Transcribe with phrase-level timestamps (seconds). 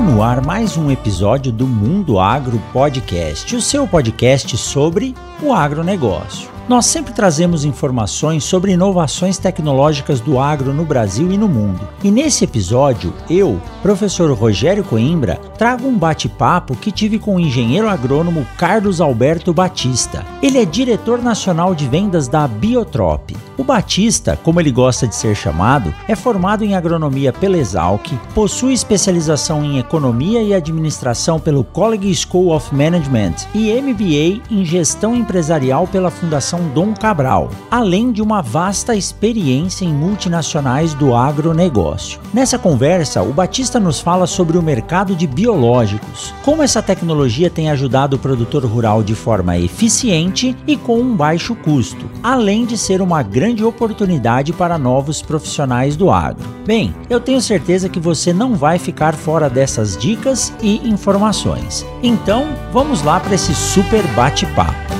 [0.00, 5.52] Está no ar mais um episódio do Mundo Agro Podcast, o seu podcast sobre o
[5.52, 6.59] agronegócio.
[6.70, 11.80] Nós sempre trazemos informações sobre inovações tecnológicas do agro no Brasil e no mundo.
[12.00, 17.88] E nesse episódio, eu, professor Rogério Coimbra, trago um bate-papo que tive com o engenheiro
[17.88, 20.24] agrônomo Carlos Alberto Batista.
[20.40, 23.36] Ele é diretor nacional de vendas da Biotrop.
[23.58, 28.72] O Batista, como ele gosta de ser chamado, é formado em agronomia pela Exalc, possui
[28.72, 35.88] especialização em economia e administração pelo College School of Management e MBA em gestão empresarial
[35.88, 42.20] pela Fundação Dom Cabral, além de uma vasta experiência em multinacionais do agronegócio.
[42.32, 47.70] Nessa conversa, o Batista nos fala sobre o mercado de biológicos, como essa tecnologia tem
[47.70, 53.00] ajudado o produtor rural de forma eficiente e com um baixo custo, além de ser
[53.00, 56.48] uma grande oportunidade para novos profissionais do agro.
[56.66, 61.84] Bem, eu tenho certeza que você não vai ficar fora dessas dicas e informações.
[62.02, 64.99] Então, vamos lá para esse super bate-papo.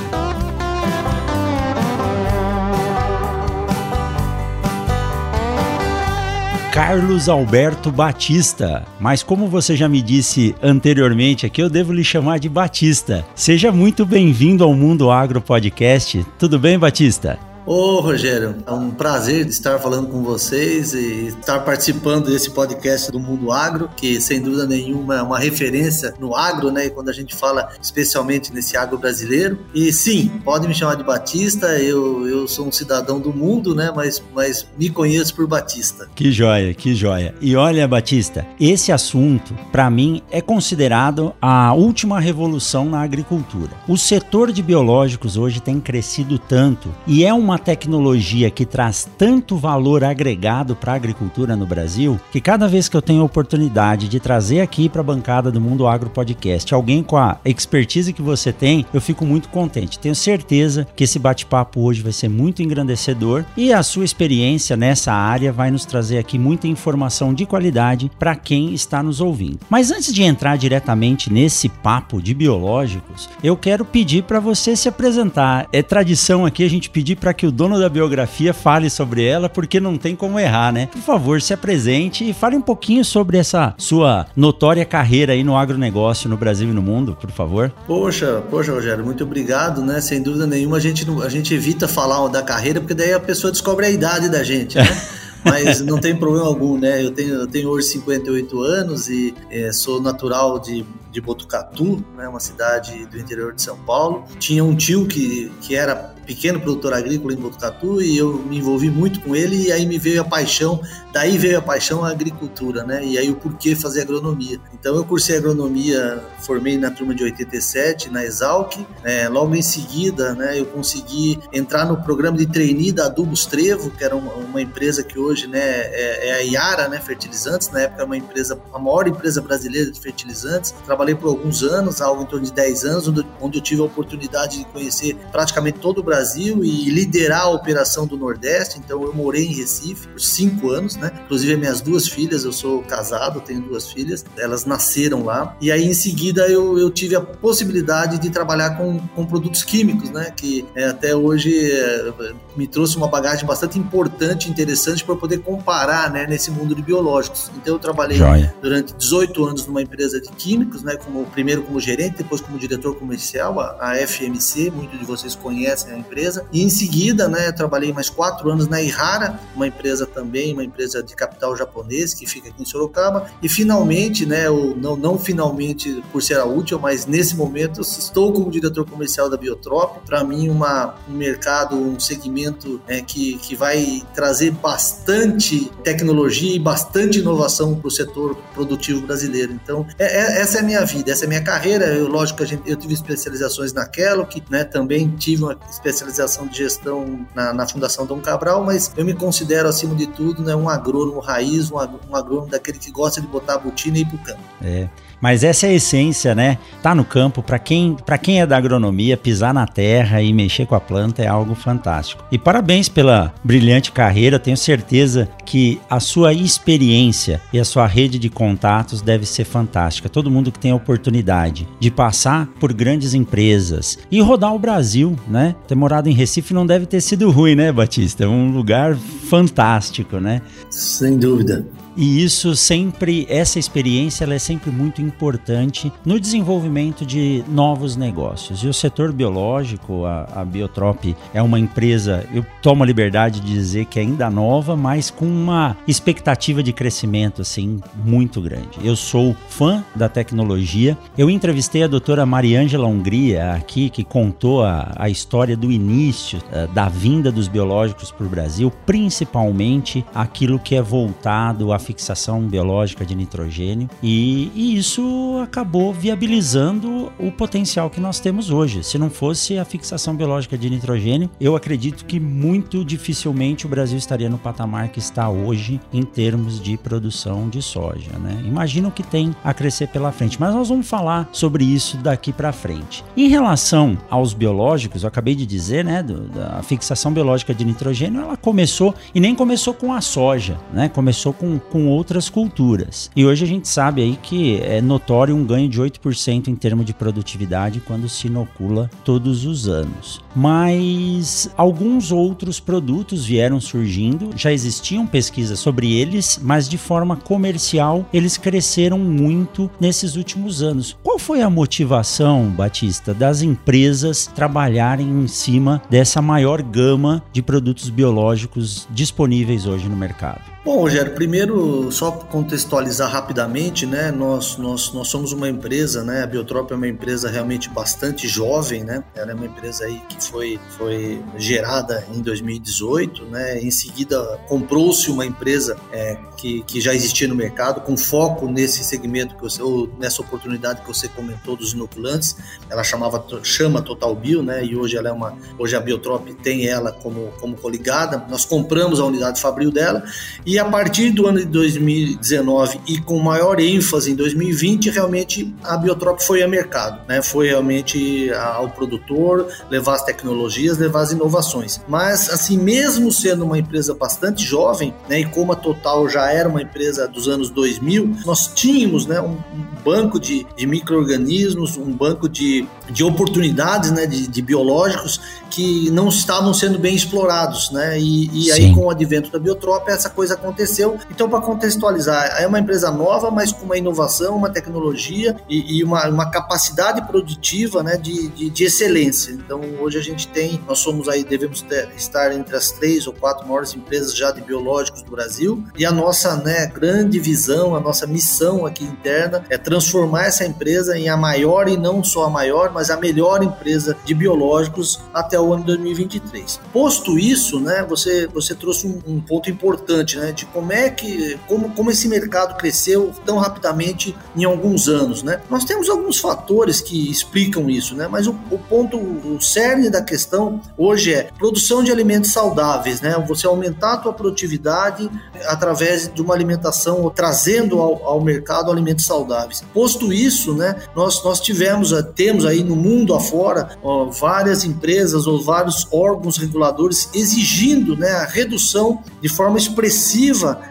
[6.83, 8.83] Carlos Alberto Batista.
[8.99, 13.23] Mas como você já me disse anteriormente aqui, eu devo lhe chamar de Batista.
[13.35, 16.25] Seja muito bem-vindo ao Mundo Agro Podcast.
[16.39, 17.37] Tudo bem, Batista?
[17.63, 23.19] Ô Rogério, é um prazer estar falando com vocês e estar participando desse podcast do
[23.19, 26.89] Mundo Agro, que sem dúvida nenhuma é uma referência no agro, né?
[26.89, 29.59] Quando a gente fala especialmente nesse agro brasileiro.
[29.75, 33.91] E sim, pode me chamar de Batista, eu, eu sou um cidadão do mundo, né?
[33.95, 36.09] Mas, mas me conheço por Batista.
[36.15, 37.35] Que joia, que joia.
[37.39, 43.71] E olha, Batista, esse assunto, para mim, é considerado a última revolução na agricultura.
[43.87, 49.09] O setor de biológicos hoje tem crescido tanto e é uma uma tecnologia que traz
[49.17, 53.25] tanto valor agregado para a agricultura no Brasil que cada vez que eu tenho a
[53.25, 58.13] oportunidade de trazer aqui para a bancada do Mundo Agro Podcast alguém com a expertise
[58.13, 59.99] que você tem, eu fico muito contente.
[59.99, 65.11] Tenho certeza que esse bate-papo hoje vai ser muito engrandecedor e a sua experiência nessa
[65.11, 69.59] área vai nos trazer aqui muita informação de qualidade para quem está nos ouvindo.
[69.69, 74.87] Mas antes de entrar diretamente nesse papo de biológicos, eu quero pedir para você se
[74.87, 75.67] apresentar.
[75.73, 79.49] É tradição aqui a gente pedir para que o dono da biografia fale sobre ela,
[79.49, 80.85] porque não tem como errar, né?
[80.85, 85.57] Por favor, se apresente e fale um pouquinho sobre essa sua notória carreira aí no
[85.57, 87.73] agronegócio no Brasil e no mundo, por favor.
[87.87, 89.99] Poxa, poxa, Rogério, muito obrigado, né?
[90.01, 93.51] Sem dúvida nenhuma, a gente, a gente evita falar da carreira, porque daí a pessoa
[93.51, 94.85] descobre a idade da gente, né?
[95.43, 97.03] mas não tem problema algum, né?
[97.03, 102.27] Eu tenho, eu tenho hoje 58 anos e é, sou natural de, de Botucatu, né?
[102.27, 104.25] uma cidade do interior de São Paulo.
[104.39, 108.89] Tinha um tio que, que era pequeno produtor agrícola em Botucatu e eu me envolvi
[108.89, 110.81] muito com ele e aí me veio a paixão,
[111.13, 113.03] daí veio a paixão a agricultura, né?
[113.03, 114.59] E aí o porquê fazer agronomia.
[114.73, 120.33] Então eu cursei agronomia, formei na turma de 87 na Exalc, é, logo em seguida,
[120.33, 124.61] né, eu consegui entrar no programa de trainee da Adubos Trevo, que era uma, uma
[124.61, 128.79] empresa que hoje, né, é, é, a Iara, né, fertilizantes, na época uma empresa, a
[128.79, 130.73] maior empresa brasileira de fertilizantes.
[130.85, 133.85] Trabalhei por alguns anos, algo em torno de 10 anos, onde, onde eu tive a
[133.85, 138.77] oportunidade de conhecer praticamente todo o Brasil e liderar a operação do Nordeste.
[138.77, 141.09] Então eu morei em Recife por cinco anos, né?
[141.23, 145.55] Inclusive minhas duas filhas, eu sou casado, tenho duas filhas, elas nasceram lá.
[145.61, 150.09] E aí em seguida eu, eu tive a possibilidade de trabalhar com, com produtos químicos,
[150.09, 150.33] né?
[150.35, 156.11] Que é, até hoje é, me trouxe uma bagagem bastante importante, interessante para poder comparar,
[156.11, 156.25] né?
[156.27, 157.51] Nesse mundo de biológicos.
[157.57, 158.53] Então eu trabalhei Joia.
[158.61, 160.95] durante 18 anos numa empresa de químicos, né?
[160.95, 165.93] Como primeiro como gerente, depois como diretor comercial, a, a FMC, muitos de vocês conhecem
[165.93, 166.45] a empresa.
[166.51, 171.01] E em seguida, né, trabalhei mais quatro anos na Ihara, uma empresa também, uma empresa
[171.01, 173.27] de capital japonês que fica aqui em Sorocaba.
[173.41, 178.33] E finalmente, né, ou não, não finalmente por ser a útil, mas nesse momento estou
[178.33, 179.99] como diretor comercial da Biotrop.
[180.05, 182.40] Para mim, uma, um mercado, um segmento
[182.87, 189.53] né, que, que vai trazer bastante tecnologia e bastante inovação para o setor produtivo brasileiro.
[189.53, 191.85] Então, é, é, essa é a minha vida, essa é a minha carreira.
[191.85, 197.25] Eu, lógico gente, eu tive especializações na Kellogg, né, também tive uma especialização de gestão
[197.35, 201.19] na, na, Fundação Dom Cabral, mas eu me considero, acima de tudo, né, um agrônomo
[201.19, 204.41] raiz, um, agrônomo daquele que gosta de botar a botina e ir pro campo.
[204.61, 204.89] É.
[205.21, 206.57] Mas essa é a essência, né?
[206.81, 210.75] Tá no campo, para quem, quem é da agronomia, pisar na terra e mexer com
[210.75, 212.23] a planta é algo fantástico.
[212.31, 218.17] E parabéns pela brilhante carreira, tenho certeza que a sua experiência e a sua rede
[218.17, 220.09] de contatos deve ser fantástica.
[220.09, 225.15] Todo mundo que tem a oportunidade de passar por grandes empresas e rodar o Brasil,
[225.27, 225.55] né?
[225.67, 228.23] Ter morado em Recife não deve ter sido ruim, né, Batista?
[228.23, 230.41] É um lugar fantástico, né?
[230.69, 231.65] Sem dúvida.
[231.95, 238.63] E isso sempre, essa experiência é sempre muito importante no desenvolvimento de novos negócios.
[238.63, 243.51] E o setor biológico, a, a Biotrop é uma empresa, eu tomo a liberdade de
[243.51, 248.79] dizer que é ainda nova, mas com uma expectativa de crescimento assim muito grande.
[248.83, 250.97] Eu sou fã da tecnologia.
[251.17, 256.71] Eu entrevistei a doutora Mariângela Hungria aqui, que contou a, a história do início uh,
[256.73, 263.13] da vinda dos biológicos para o Brasil, principalmente aquilo que é voltado fixação biológica de
[263.13, 268.83] nitrogênio e, e, isso acabou viabilizando o potencial que nós temos hoje.
[268.83, 273.97] Se não fosse a fixação biológica de nitrogênio, eu acredito que muito dificilmente o Brasil
[273.97, 278.17] estaria no patamar que está hoje em termos de produção de soja.
[278.17, 278.41] Né?
[278.45, 282.31] Imagina o que tem a crescer pela frente, mas nós vamos falar sobre isso daqui
[282.31, 283.03] para frente.
[283.17, 288.21] Em relação aos biológicos, eu acabei de dizer, né, do, da fixação biológica de nitrogênio,
[288.21, 290.89] ela começou e nem começou com a soja, né?
[290.89, 293.09] Começou com com outras culturas.
[293.15, 296.85] E hoje a gente sabe aí que é notório um ganho de 8% em termos
[296.85, 300.21] de produtividade quando se inocula todos os anos.
[300.35, 308.05] Mas alguns outros produtos vieram surgindo, já existiam pesquisas sobre eles, mas de forma comercial
[308.13, 310.97] eles cresceram muito nesses últimos anos.
[311.01, 317.89] Qual foi a motivação, Batista, das empresas trabalharem em cima dessa maior gama de produtos
[317.89, 320.50] biológicos disponíveis hoje no mercado?
[320.63, 324.11] Bom, Rogério, primeiro, só contextualizar rapidamente, né?
[324.11, 326.21] Nós, nós, nós somos uma empresa, né?
[326.21, 329.03] A Biotrop é uma empresa realmente bastante jovem, né?
[329.15, 333.59] Ela é uma empresa aí que foi, foi gerada em 2018, né?
[333.59, 338.83] Em seguida, comprou-se uma empresa é, que, que já existia no mercado, com foco nesse
[338.83, 342.37] segmento, que você, ou nessa oportunidade que você comentou dos inoculantes.
[342.69, 344.63] Ela chamava, chama Total Bio, né?
[344.63, 348.23] E hoje ela é uma, hoje a Biotrop tem ela como, como coligada.
[348.29, 350.03] Nós compramos a unidade fabril dela
[350.50, 355.55] e e a partir do ano de 2019 e com maior ênfase em 2020, realmente
[355.63, 357.21] a Biotrop foi a mercado, né?
[357.21, 361.79] Foi realmente ao produtor levar as tecnologias, levar as inovações.
[361.87, 366.49] Mas assim, mesmo sendo uma empresa bastante jovem, né, e como a Total já era
[366.49, 369.37] uma empresa dos anos 2000, nós tínhamos, né, um,
[369.83, 375.19] banco de, de micro-organismos, um banco de, de oportunidades, né, de, de biológicos
[375.49, 377.99] que não estavam sendo bem explorados, né?
[377.99, 380.97] E, e aí com o advento da Biotrop essa coisa aconteceu.
[381.09, 385.83] Então, para contextualizar, é uma empresa nova, mas com uma inovação, uma tecnologia e, e
[385.83, 389.31] uma, uma, capacidade produtiva né, de, de, de, excelência.
[389.31, 393.13] Então, hoje a gente tem, nós somos aí, devemos ter, estar entre as três ou
[393.13, 395.63] quatro maiores empresas já de biológicos do Brasil.
[395.77, 400.97] E a nossa né, grande visão, a nossa missão aqui interna é transformar essa empresa
[400.97, 405.39] em a maior e não só a maior, mas a melhor empresa de biológicos até
[405.39, 406.59] o ano 2023.
[406.71, 410.30] Posto isso, né, você, você trouxe um, um ponto importante, né?
[410.31, 415.41] De como é que, como, como esse mercado cresceu tão rapidamente em alguns anos, né?
[415.49, 418.07] Nós temos alguns fatores que explicam isso, né?
[418.07, 423.23] Mas o, o ponto, o cerne da questão hoje é produção de alimentos saudáveis, né?
[423.27, 425.09] Você aumentar a tua produtividade
[425.47, 429.63] através de uma alimentação, ou trazendo ao, ao mercado alimentos saudáveis.
[429.73, 430.75] Posto isso, né?
[430.95, 436.37] Nós, nós tivemos, eh, temos aí no mundo afora ó, várias empresas ou vários órgãos
[436.37, 440.20] reguladores exigindo, né, a redução de forma expressiva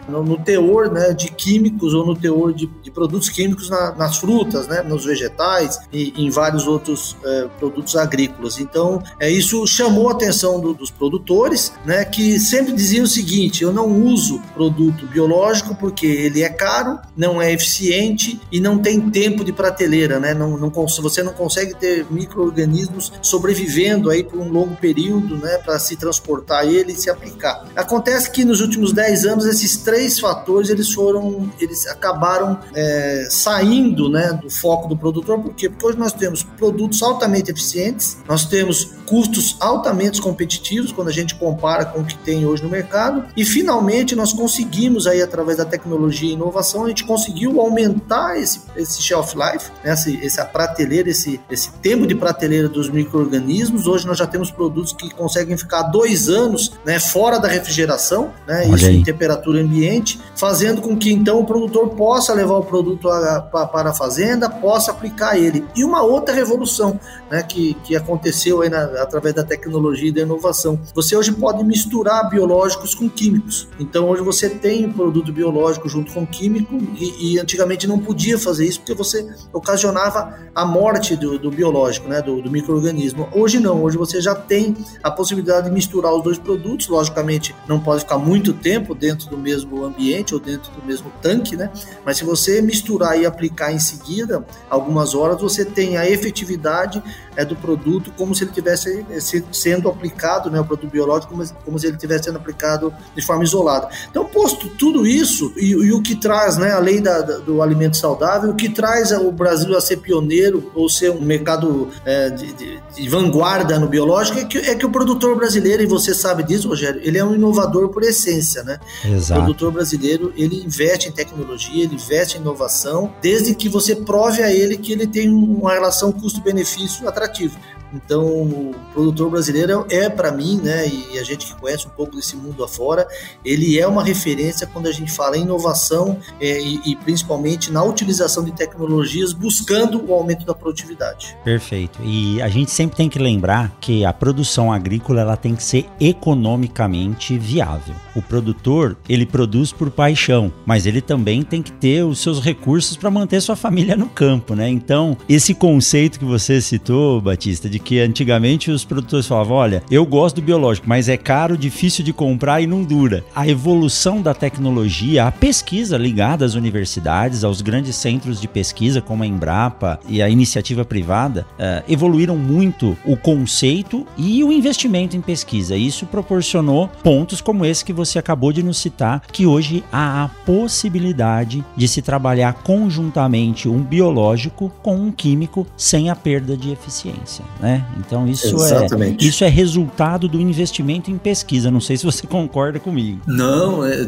[0.07, 4.17] no, no teor né, de químicos ou no teor de, de produtos químicos na, nas
[4.17, 8.59] frutas, né, nos vegetais e em vários outros é, produtos agrícolas.
[8.59, 13.63] Então, é, isso chamou a atenção do, dos produtores, né, que sempre diziam o seguinte:
[13.63, 19.09] eu não uso produto biológico porque ele é caro, não é eficiente e não tem
[19.09, 20.33] tempo de prateleira, né?
[20.33, 25.77] Não, não você não consegue ter micro-organismos sobrevivendo aí por um longo período, né, para
[25.79, 27.65] se transportar ele e se aplicar.
[27.75, 34.09] Acontece que nos últimos 10 anos esses três fatores eles foram, eles acabaram é, saindo,
[34.09, 35.39] né, do foco do produtor.
[35.39, 35.69] Por quê?
[35.69, 41.35] Porque hoje nós temos produtos altamente eficientes, nós temos custos altamente competitivos quando a gente
[41.35, 45.65] compara com o que tem hoje no mercado e finalmente nós conseguimos aí através da
[45.65, 51.09] tecnologia e inovação a gente conseguiu aumentar esse, esse shelf life, né, esse, essa prateleira,
[51.09, 53.85] esse, esse tempo de prateleira dos micro-organismos.
[53.85, 58.67] Hoje nós já temos produtos que conseguem ficar dois anos né, fora da refrigeração, né,
[58.67, 63.09] isso em temperatura temperatura ambiente, fazendo com que então o produtor possa levar o produto
[63.09, 65.65] a, a, para a fazenda, possa aplicar ele.
[65.75, 70.21] E uma outra revolução né, que, que aconteceu aí na, através da tecnologia e da
[70.21, 70.79] inovação.
[70.93, 73.67] Você hoje pode misturar biológicos com químicos.
[73.79, 78.65] Então hoje você tem produto biológico junto com químico e, e antigamente não podia fazer
[78.65, 83.29] isso porque você ocasionava a morte do, do biológico, né, do, do microorganismo.
[83.31, 86.87] Hoje não, hoje você já tem a possibilidade de misturar os dois produtos.
[86.87, 91.55] Logicamente não pode ficar muito tempo dentro do mesmo ambiente ou dentro do mesmo tanque,
[91.55, 91.71] né?
[92.05, 97.01] Mas se você misturar e aplicar em seguida, algumas horas você tem a efetividade
[97.35, 99.05] é, do produto como se ele tivesse
[99.51, 103.43] sendo aplicado, né, o produto biológico, como, como se ele estivesse sendo aplicado de forma
[103.43, 103.89] isolada.
[104.09, 108.51] Então, posto tudo isso e, e o que traz, né, além da, do alimento saudável,
[108.51, 112.79] o que traz o Brasil a ser pioneiro ou ser um mercado é, de, de,
[112.95, 116.67] de, vanguarda no biológico é que, é que o produtor brasileiro, e você sabe disso,
[116.67, 118.79] Rogério, ele é um inovador por essência, né?
[119.11, 119.41] Exato.
[119.41, 124.41] O produtor brasileiro, ele investe em tecnologia, ele investe em inovação, desde que você prove
[124.41, 127.57] a ele que ele tem uma relação custo-benefício atrativo.
[127.93, 132.15] Então, o produtor brasileiro é, para mim, né, e a gente que conhece um pouco
[132.15, 133.07] desse mundo afora,
[133.43, 137.83] ele é uma referência quando a gente fala em inovação é, e, e, principalmente na
[137.83, 141.35] utilização de tecnologias buscando o aumento da produtividade.
[141.43, 141.99] Perfeito.
[142.03, 145.85] E a gente sempre tem que lembrar que a produção agrícola ela tem que ser
[145.99, 147.95] economicamente viável.
[148.15, 152.97] O produtor, ele produz por paixão, mas ele também tem que ter os seus recursos
[152.97, 154.69] para manter sua família no campo, né?
[154.69, 160.05] Então, esse conceito que você citou, Batista, de que antigamente os produtores falavam: olha, eu
[160.05, 163.23] gosto do biológico, mas é caro, difícil de comprar e não dura.
[163.35, 169.23] A evolução da tecnologia, a pesquisa ligada às universidades, aos grandes centros de pesquisa, como
[169.23, 175.21] a Embrapa e a iniciativa privada, uh, evoluíram muito o conceito e o investimento em
[175.21, 175.75] pesquisa.
[175.75, 180.27] Isso proporcionou pontos como esse que você acabou de nos citar, que hoje há a
[180.27, 187.43] possibilidade de se trabalhar conjuntamente um biológico com um químico sem a perda de eficiência.
[187.59, 187.70] Né?
[187.71, 187.85] Né?
[187.97, 189.25] Então isso é, Exatamente.
[189.25, 191.71] é isso é resultado do investimento em pesquisa.
[191.71, 193.21] Não sei se você concorda comigo.
[193.27, 194.05] Não, é,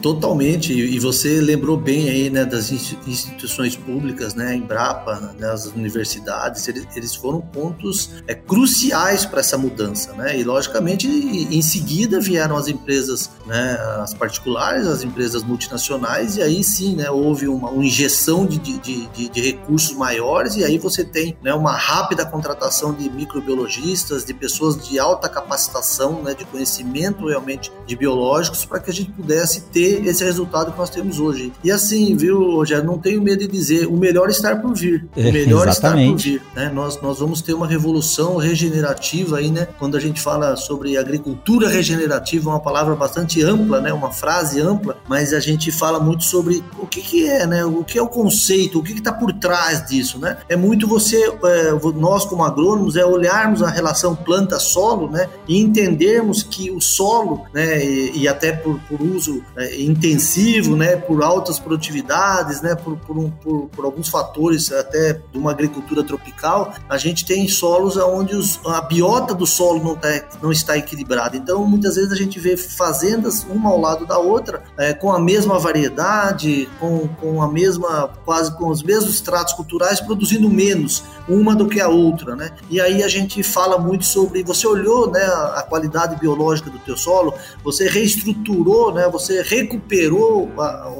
[0.00, 0.72] totalmente.
[0.72, 6.86] E você lembrou bem aí, né, das instituições públicas, né, Embrapa, né, as universidades, eles,
[6.96, 10.38] eles foram pontos é, cruciais para essa mudança, né?
[10.38, 16.62] E logicamente em seguida vieram as empresas, né, as particulares, as empresas multinacionais e aí
[16.64, 21.04] sim, né, houve uma, uma injeção de, de, de, de recursos maiores e aí você
[21.04, 27.26] tem, né, uma rápida contratação de microbiologistas, de pessoas de alta capacitação, né, de conhecimento
[27.26, 31.52] realmente de biológicos, para que a gente pudesse ter esse resultado que nós temos hoje.
[31.62, 35.06] E assim, viu, Rogério, não tenho medo de dizer, o melhor está por vir.
[35.16, 36.42] O é, melhor é, está por vir.
[36.54, 36.70] Né?
[36.72, 39.66] Nós, nós vamos ter uma revolução regenerativa aí, né?
[39.78, 43.92] Quando a gente fala sobre agricultura regenerativa, uma palavra bastante ampla, né?
[43.92, 47.64] Uma frase ampla, mas a gente fala muito sobre o que, que é, né?
[47.64, 50.38] O que é o conceito, o que está por trás disso, né?
[50.48, 56.42] É muito você, é, nós como agrônomos, é olharmos a relação planta-solo, né, e entendermos
[56.42, 61.58] que o solo, né, e, e até por, por uso é, intensivo, né, por altas
[61.58, 66.98] produtividades, né, por, por, um, por, por, alguns fatores até de uma agricultura tropical, a
[66.98, 70.08] gente tem solos onde os, a biota do solo não, tá,
[70.42, 71.36] não está equilibrada.
[71.36, 75.18] Então, muitas vezes a gente vê fazendas uma ao lado da outra, é, com a
[75.18, 81.54] mesma variedade, com, com a mesma, quase com os mesmos tratos culturais, produzindo menos uma
[81.54, 82.50] do que a outra, né?
[82.80, 87.34] Aí a gente fala muito sobre, você olhou, né, a qualidade biológica do teu solo,
[87.62, 90.92] você reestruturou, né, você recuperou a,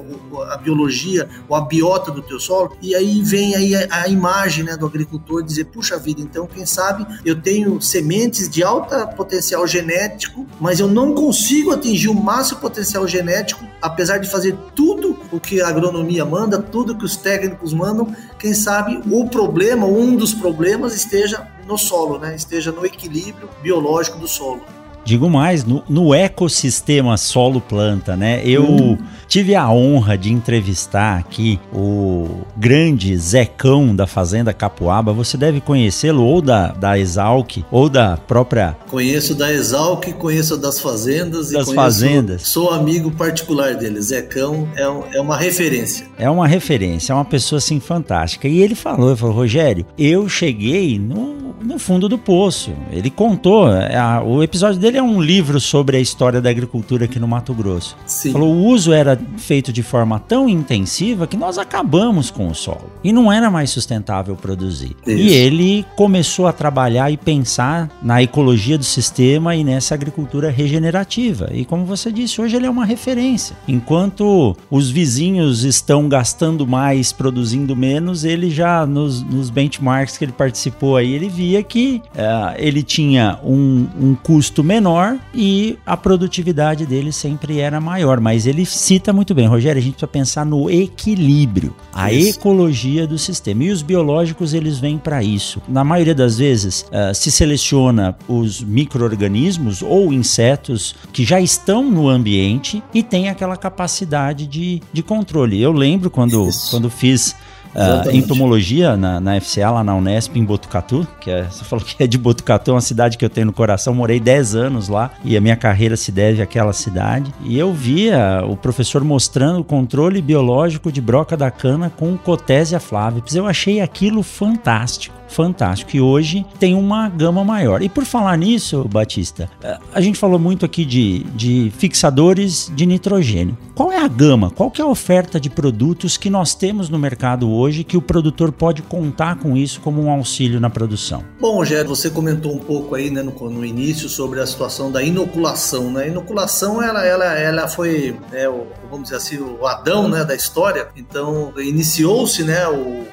[0.51, 4.65] a biologia, ou a biota do teu solo, e aí vem aí a, a imagem,
[4.65, 9.67] né, do agricultor dizer, puxa vida, então quem sabe eu tenho sementes de alta potencial
[9.67, 15.41] genético, mas eu não consigo atingir o máximo potencial genético, apesar de fazer tudo o
[15.41, 18.15] que a agronomia manda, tudo que os técnicos mandam,
[18.45, 22.37] quem sabe o problema, um dos problemas esteja no solo, né?
[22.37, 24.61] esteja no equilíbrio biológico do solo.
[25.03, 28.43] Digo mais, no, no ecossistema solo-planta, né?
[28.45, 28.99] Eu hum.
[29.35, 35.13] Tive a honra de entrevistar aqui o grande Zecão da Fazenda Capuaba.
[35.13, 38.77] Você deve conhecê-lo ou da, da Exalc ou da própria.
[38.89, 42.43] Conheço da Exalc, conheço das fazendas das e fazendas.
[42.43, 44.01] Sou amigo particular dele.
[44.01, 46.07] Zecão é, um, é uma referência.
[46.17, 48.47] É uma referência, é uma pessoa assim fantástica.
[48.47, 52.73] E ele falou, ele falou, Rogério, eu cheguei no no fundo do poço.
[52.93, 57.07] Ele contou, é, a, o episódio dele é um livro sobre a história da agricultura
[57.07, 57.97] aqui no Mato Grosso.
[58.07, 58.33] Sim.
[58.33, 62.91] Falou, o uso era feito de forma tão intensiva que nós acabamos com o solo.
[63.03, 64.97] E não era mais sustentável produzir.
[65.07, 65.17] Isso.
[65.17, 71.51] E ele começou a trabalhar e pensar na ecologia do sistema e nessa agricultura regenerativa.
[71.53, 73.57] E como você disse, hoje ele é uma referência.
[73.67, 80.33] Enquanto os vizinhos estão gastando mais, produzindo menos, ele já nos, nos benchmarks que ele
[80.33, 86.87] participou aí, ele via que uh, ele tinha um, um custo menor e a produtividade
[86.87, 88.21] dele sempre era maior.
[88.21, 92.39] Mas ele cita muito bem, Rogério, a gente precisa pensar no equilíbrio, a isso.
[92.39, 93.65] ecologia do sistema.
[93.65, 95.63] E os biológicos, eles vêm para isso.
[95.69, 102.09] Na maioria das vezes, uh, se seleciona os micro-organismos ou insetos que já estão no
[102.09, 105.61] ambiente e tem aquela capacidade de, de controle.
[105.61, 107.35] Eu lembro quando, quando fiz
[107.75, 112.03] uh, entomologia na, na FCA, lá na Unesp, em Botucatu, que é, você falou que
[112.03, 115.11] é de Botucatu, é uma cidade que eu tenho no coração, morei 10 anos lá
[115.25, 117.33] e a minha carreira se deve àquela cidade.
[117.45, 122.81] E eu via o professor mostrando o controle biológico de broca da cana com Cotésia
[122.81, 123.35] flavipes.
[123.35, 125.97] Eu achei aquilo fantástico fantástico.
[125.97, 127.83] E hoje tem uma gama maior.
[127.83, 132.87] E por falar nisso, Batista, eh, a gente falou muito aqui de, de fixadores de
[132.87, 133.59] nitrogênio.
[133.75, 134.53] Qual é a gama?
[134.53, 138.03] Qual que é a oferta de produtos que nós temos no mercado hoje que o
[138.03, 141.25] produtor pode contar com isso como um auxílio na produção?
[141.41, 145.03] Bom, Rogério, você comentou um pouco aí né, no, no início sobre a situação da
[145.03, 145.91] inoculação.
[145.91, 146.05] Né?
[146.05, 150.37] A inoculação ela, ela, ela foi, né, o, vamos dizer assim, o Adão né, da
[150.37, 150.87] história.
[150.95, 152.61] Então, iniciou-se, né,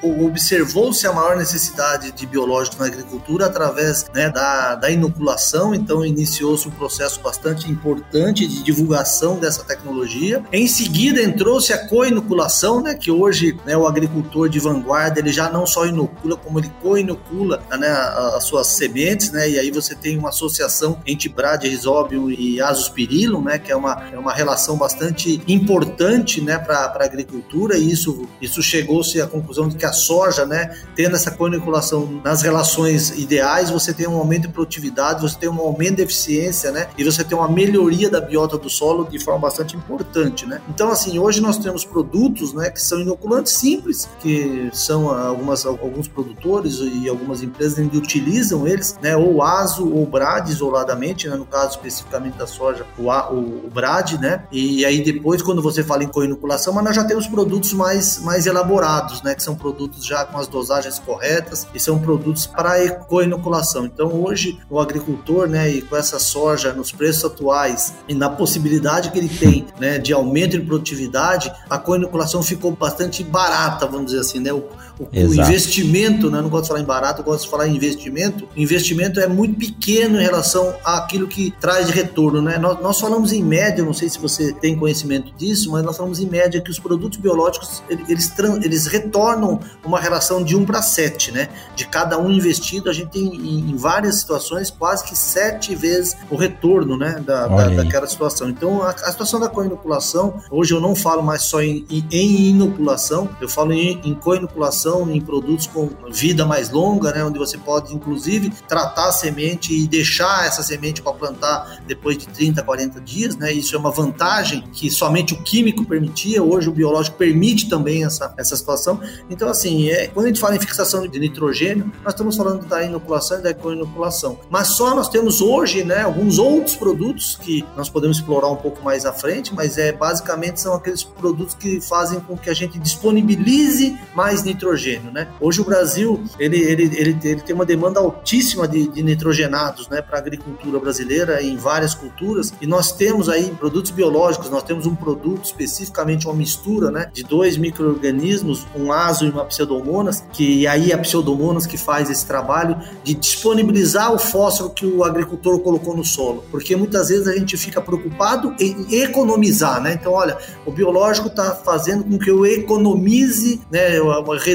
[0.00, 5.74] observou-se a maior necessidade de biológicos na agricultura através né, da, da inoculação.
[5.74, 10.40] Então, iniciou-se um processo bastante importante de divulgação dessa tecnologia.
[10.52, 15.50] Em seguida, entrou-se a co-inoculação, né, que hoje né, o agricultor de vanguarda ele já
[15.50, 17.88] não só inocula, como ele co-inocula né,
[18.36, 23.42] as suas sementes, né, e aí você tem uma associação entre Brad, Rhizobium e Azospirillum,
[23.42, 28.28] né, que é uma, é uma relação bastante importante né, para a agricultura, e isso,
[28.40, 33.70] isso chegou-se à conclusão de que a soja, né, tendo essa co-inoculação nas relações ideais,
[33.70, 36.88] você tem um aumento de produtividade, você tem um aumento de eficiência, né?
[36.96, 40.60] E você tem uma melhoria da biota do solo de forma bastante importante, né?
[40.68, 46.08] Então, assim, hoje nós temos produtos, né, que são inoculantes simples, que são algumas, alguns
[46.08, 49.16] produtores e algumas empresas ainda utilizam eles, né?
[49.16, 51.36] Ou ASO ou BRAD isoladamente, né?
[51.36, 54.44] No caso especificamente da soja, o, o, o BRAD, né?
[54.50, 58.46] E aí depois, quando você fala em co-inoculação, mas nós já temos produtos mais, mais
[58.46, 59.34] elaborados, né?
[59.34, 63.84] Que são produtos já com as dosagens corretas e são produtos para eco-inoculação.
[63.86, 69.10] Então, hoje, o agricultor, né, e com essa soja nos preços atuais e na possibilidade
[69.10, 74.20] que ele tem né, de aumento de produtividade, a co-inoculação ficou bastante barata, vamos dizer
[74.20, 74.52] assim, né?
[74.52, 74.64] O,
[75.12, 76.40] o, investimento, né?
[76.40, 78.48] não gosto de falar em barato, eu gosto de falar em investimento.
[78.56, 82.40] O investimento é muito pequeno em relação àquilo que traz de retorno.
[82.40, 82.58] Né?
[82.58, 86.20] Nós, nós falamos em média, não sei se você tem conhecimento disso, mas nós falamos
[86.20, 91.32] em média que os produtos biológicos eles, eles retornam uma relação de 1 para 7,
[91.32, 91.48] né?
[91.74, 96.36] De cada um investido, a gente tem em, várias situações quase que sete vezes o
[96.36, 97.22] retorno né?
[97.24, 98.48] da, da daquela situação.
[98.48, 102.50] Então, a, a situação da co-inoculação, hoje eu não falo mais só em, em, em
[102.50, 107.58] inoculação, eu falo em, em co-inoculação em produtos com vida mais longa, né, onde você
[107.58, 113.00] pode inclusive tratar a semente e deixar essa semente para plantar depois de 30, 40
[113.00, 113.52] dias, né?
[113.52, 118.34] Isso é uma vantagem que somente o químico permitia, hoje o biológico permite também essa,
[118.36, 119.00] essa situação.
[119.30, 122.82] Então, assim, é, quando a gente fala em fixação de nitrogênio, nós estamos falando da
[122.82, 124.38] inoculação e da co-inoculação.
[124.50, 128.82] Mas só nós temos hoje, né, alguns outros produtos que nós podemos explorar um pouco
[128.82, 132.78] mais à frente, mas é basicamente são aqueles produtos que fazem com que a gente
[132.78, 135.28] disponibilize mais nitrogênio nitrogênio, né?
[135.40, 140.02] Hoje o Brasil ele, ele, ele, ele tem uma demanda altíssima de, de nitrogenados, né,
[140.02, 144.86] para a agricultura brasileira em várias culturas e nós temos aí produtos biológicos, nós temos
[144.86, 150.66] um produto especificamente uma mistura, né, de dois microorganismos, um azo e uma pseudomonas, que
[150.66, 155.58] aí é a pseudomonas que faz esse trabalho de disponibilizar o fósforo que o agricultor
[155.60, 159.94] colocou no solo, porque muitas vezes a gente fica preocupado em economizar, né?
[159.94, 164.00] Então, olha, o biológico está fazendo com que eu economize, né,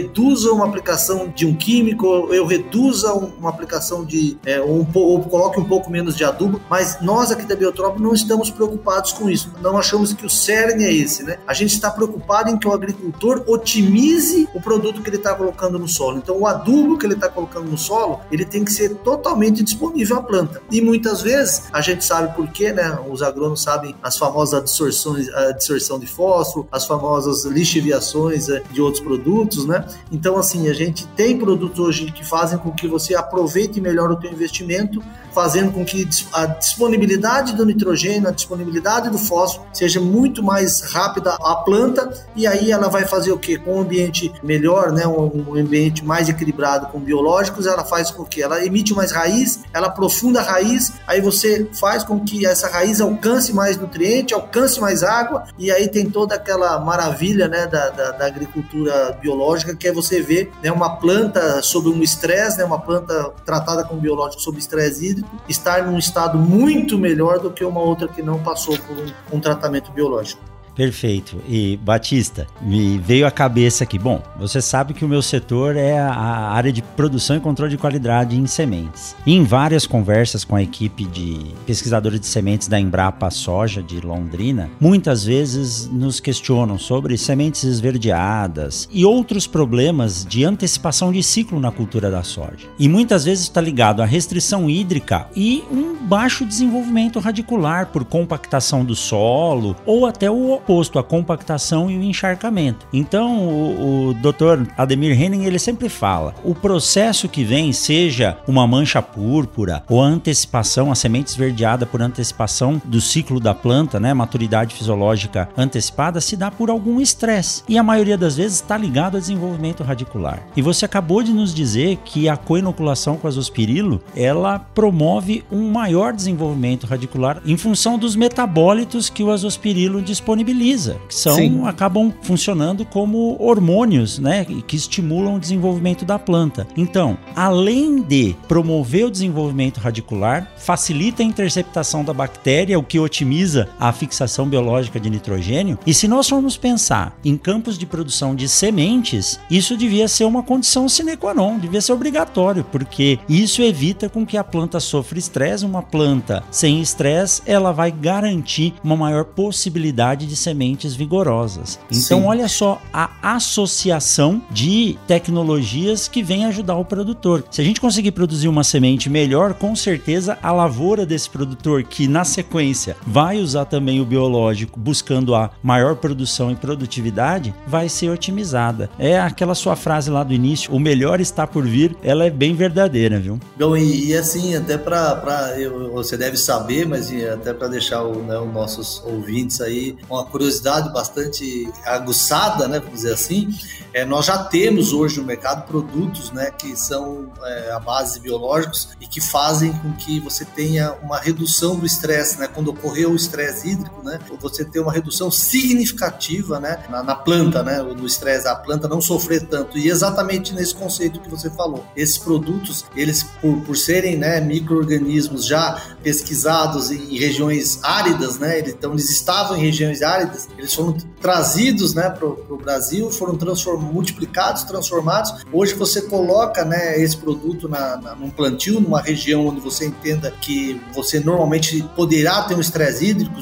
[0.07, 5.59] reduza uma aplicação de um químico, eu reduza uma aplicação de é, um, ou coloque
[5.59, 9.53] um pouco menos de adubo, mas nós aqui da Biotrop não estamos preocupados com isso.
[9.61, 11.37] Não achamos que o cerne é esse, né?
[11.45, 15.77] A gente está preocupado em que o agricultor otimize o produto que ele está colocando
[15.77, 16.17] no solo.
[16.17, 20.17] Então, o adubo que ele está colocando no solo, ele tem que ser totalmente disponível
[20.17, 20.61] à planta.
[20.71, 22.97] E muitas vezes, a gente sabe por quê, né?
[23.09, 28.81] Os agrônomos sabem as famosas absorções, a absorção de fósforo, as famosas lixiviações eh, de
[28.81, 29.85] outros produtos, né?
[30.11, 34.15] Então, assim, a gente tem produtos hoje que fazem com que você aproveite melhor o
[34.15, 35.03] teu investimento,
[35.37, 41.37] fazendo com que a disponibilidade do nitrogênio, a disponibilidade do fósforo seja muito mais rápida
[41.39, 43.55] à planta e aí ela vai fazer o que?
[43.55, 45.05] Com um ambiente melhor, né?
[45.05, 49.87] Um, ambiente mais equilibrado com biológicos, ela faz com que ela emite mais raiz, ela
[49.87, 55.03] aprofunda a raiz, aí você faz com que essa raiz alcance mais nutriente, alcance mais
[55.03, 57.67] água e aí tem toda aquela maravilha, né?
[57.67, 62.57] Da, da, da agricultura biológica que é você ver né, uma planta sob um estresse,
[62.57, 62.65] né?
[62.65, 67.63] Uma planta tratada com biológico sob estresse hídrico estar num estado muito melhor do que
[67.63, 70.41] uma outra que não passou por um, um tratamento biológico.
[70.77, 71.41] Perfeito.
[71.49, 73.97] E Batista, me veio à cabeça aqui.
[73.97, 77.77] Bom, você sabe que o meu setor é a área de produção e controle de
[77.79, 79.15] qualidade em sementes.
[79.25, 84.69] Em várias conversas com a equipe de pesquisadores de sementes da Embrapa Soja de Londrina,
[84.79, 91.71] muitas vezes nos questionam sobre sementes esverdeadas e outros problemas de antecipação de ciclo na
[91.71, 92.67] cultura da soja.
[92.77, 98.85] E muitas vezes está ligado à restrição hídrica e um baixo desenvolvimento radicular por compactação
[98.85, 102.85] do solo ou até o oposto, a compactação e o encharcamento.
[102.91, 104.69] Então, o, o Dr.
[104.77, 110.05] Ademir Henning ele sempre fala: o processo que vem, seja uma mancha púrpura ou a
[110.05, 116.35] antecipação, a semente esverdeada por antecipação do ciclo da planta, né, maturidade fisiológica antecipada, se
[116.35, 120.41] dá por algum estresse e a maioria das vezes está ligado ao desenvolvimento radicular.
[120.55, 126.11] E você acabou de nos dizer que a coinoculação com azospirilo ela promove um maior
[126.11, 131.65] desenvolvimento radicular em função dos metabólitos que o azospirilo disponibiliza utiliza, que são Sim.
[131.65, 136.67] acabam funcionando como hormônios, né, que estimulam o desenvolvimento da planta.
[136.75, 143.69] Então, além de promover o desenvolvimento radicular, facilita a interceptação da bactéria, o que otimiza
[143.79, 145.77] a fixação biológica de nitrogênio.
[145.85, 150.41] E se nós formos pensar em campos de produção de sementes, isso devia ser uma
[150.41, 155.19] condição sine qua non, devia ser obrigatório, porque isso evita com que a planta sofra
[155.19, 155.65] estresse.
[155.65, 161.77] Uma planta sem estresse, ela vai garantir uma maior possibilidade de sementes vigorosas.
[161.91, 162.25] Então, Sim.
[162.25, 167.43] olha só a associação de tecnologias que vem ajudar o produtor.
[167.51, 172.07] Se a gente conseguir produzir uma semente melhor, com certeza a lavoura desse produtor, que
[172.07, 178.09] na sequência vai usar também o biológico, buscando a maior produção e produtividade, vai ser
[178.09, 178.89] otimizada.
[178.97, 182.55] É aquela sua frase lá do início: o melhor está por vir, ela é bem
[182.55, 183.37] verdadeira, viu?
[183.59, 185.55] Bom, e, e assim, até para
[185.91, 190.91] você deve saber, mas até para deixar o, né, os nossos ouvintes aí uma curiosidade
[190.91, 193.49] bastante aguçada, né, vamos dizer assim,
[193.93, 198.89] é, nós já temos hoje no mercado produtos né, que são é, a base biológicos
[199.01, 202.47] e que fazem com que você tenha uma redução do estresse, né?
[202.47, 204.19] Quando ocorreu o estresse hídrico, né?
[204.39, 206.83] Você tem uma redução significativa, né?
[206.89, 207.81] Na, na planta, né?
[207.81, 209.77] No estresse, a planta não sofrer tanto.
[209.77, 211.85] E exatamente nesse conceito que você falou.
[211.95, 218.59] Esses produtos, eles, por, por serem né, micro-organismos já pesquisados em regiões áridas, né?
[218.59, 220.16] Então, eles estavam em regiões áridas,
[220.57, 225.45] eles foram trazidos né, para o Brasil, foram transformados, multiplicados, transformados.
[225.51, 230.31] Hoje você coloca né, esse produto na, na, num plantio, numa região onde você entenda
[230.31, 233.39] que você normalmente poderá ter um estresse hídrico,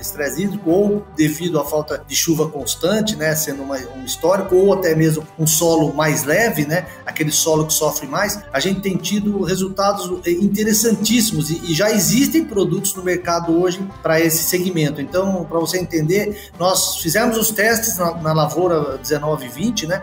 [0.00, 4.72] estresse hídrico ou devido à falta de chuva constante, né, sendo uma, um histórico, ou
[4.72, 8.96] até mesmo um solo mais leve, né, aquele solo que sofre mais, a gente tem
[8.96, 15.00] tido resultados interessantíssimos e, e já existem produtos no mercado hoje para esse segmento.
[15.00, 20.02] Então, para você entender, nós fizemos os testes na, na lavoura 19 e 20, né?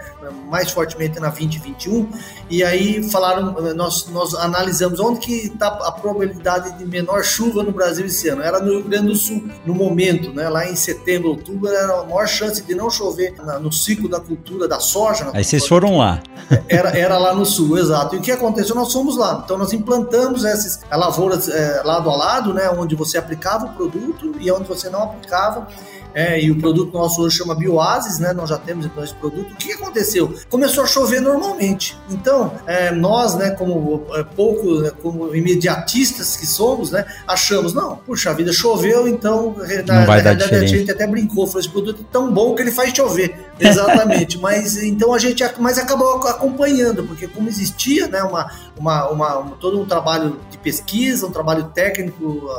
[0.49, 2.09] mais fortemente na 2021,
[2.49, 7.71] e aí falaram, nós, nós analisamos onde que está a probabilidade de menor chuva no
[7.71, 8.41] Brasil esse ano.
[8.41, 10.49] Era no Rio Grande do Sul, no momento, né?
[10.49, 14.19] lá em setembro, outubro, era a maior chance de não chover na, no ciclo da
[14.19, 15.29] cultura da soja.
[15.33, 16.21] Aí vocês foram lá.
[16.67, 18.15] Era, era lá no sul, exato.
[18.15, 18.75] E o que aconteceu?
[18.75, 19.41] Nós fomos lá.
[19.43, 22.69] Então nós implantamos essas lavouras é, lado a lado, né?
[22.71, 25.67] onde você aplicava o produto e onde você não aplicava.
[26.13, 28.33] É, e o produto nosso hoje chama Bioasis, né?
[28.33, 29.51] Nós já temos então esse produto.
[29.53, 30.33] O que aconteceu?
[30.49, 31.97] Começou a chover normalmente.
[32.09, 37.97] Então, é, nós, né, como é, pouco, né, como imediatistas que somos, né, achamos, não,
[37.97, 42.01] puxa vida, choveu, então na, vai na realidade a gente até brincou, falou, esse produto
[42.01, 43.35] é tão bom que ele faz chover.
[43.59, 44.37] Exatamente.
[44.37, 49.79] mas então a gente mas acabou acompanhando, porque como existia, né, uma, uma, uma, todo
[49.79, 52.49] um trabalho de pesquisa, um trabalho técnico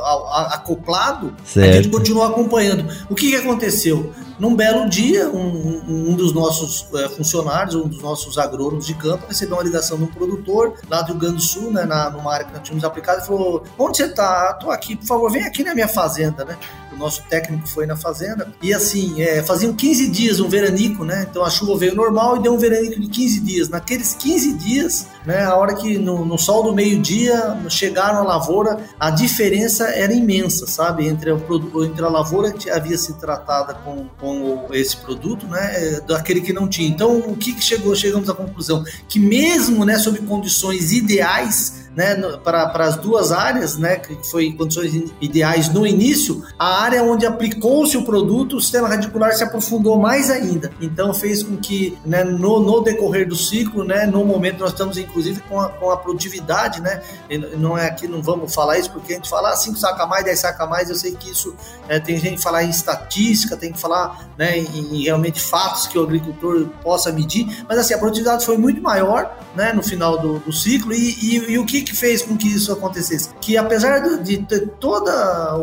[0.51, 1.69] acoplado, certo.
[1.69, 2.85] a gente continuou acompanhando.
[3.09, 4.13] O que aconteceu?
[4.39, 9.25] Num belo dia, um, um dos nossos é, funcionários, um dos nossos agrônomos de campo,
[9.27, 12.33] recebeu uma ligação de um produtor lá do Rio Grande do Sul, né, na, numa
[12.33, 14.51] área que nós tínhamos aplicado, e falou: Onde você está?
[14.53, 16.57] Estou aqui, por favor, vem aqui na minha fazenda, né?
[16.91, 18.47] O nosso técnico foi na fazenda.
[18.61, 21.27] E assim, é, faziam 15 dias um veranico, né?
[21.29, 23.69] Então a chuva veio normal e deu um veranico de 15 dias.
[23.69, 28.77] Naqueles 15 dias, né, a hora que no, no sol do meio-dia chegaram à lavoura,
[28.99, 31.07] a diferença era imensa, sabe?
[31.07, 36.41] Entre, o, entre a lavoura que havia sido tratada com, com esse produto, né, daquele
[36.41, 36.87] que não tinha.
[36.87, 37.95] Então, o que, que chegou?
[37.95, 43.97] Chegamos à conclusão que mesmo, né, sob condições ideais, né, para, as duas áreas, né,
[43.97, 49.33] que foi condições ideais no início, a área onde aplicou-se o produto, o sistema radicular
[49.33, 50.71] se aprofundou mais ainda.
[50.79, 54.97] Então fez com que, né, no, no decorrer do ciclo, né, no momento nós estamos
[54.97, 57.01] inclusive com a, com a produtividade, né,
[57.57, 60.23] não é aqui, não vamos falar isso porque a gente fala 5 ah, saca mais,
[60.23, 61.53] 10 saca mais, eu sei que isso
[61.87, 65.87] é, tem gente que falar em estatística, tem que falar, né, em, em realmente fatos
[65.87, 70.17] que o agricultor possa medir, mas assim, a produtividade foi muito maior, né, no final
[70.17, 73.29] do, do ciclo e, e, e o que que, fez com que isso acontecesse?
[73.39, 75.09] Que apesar de ter todo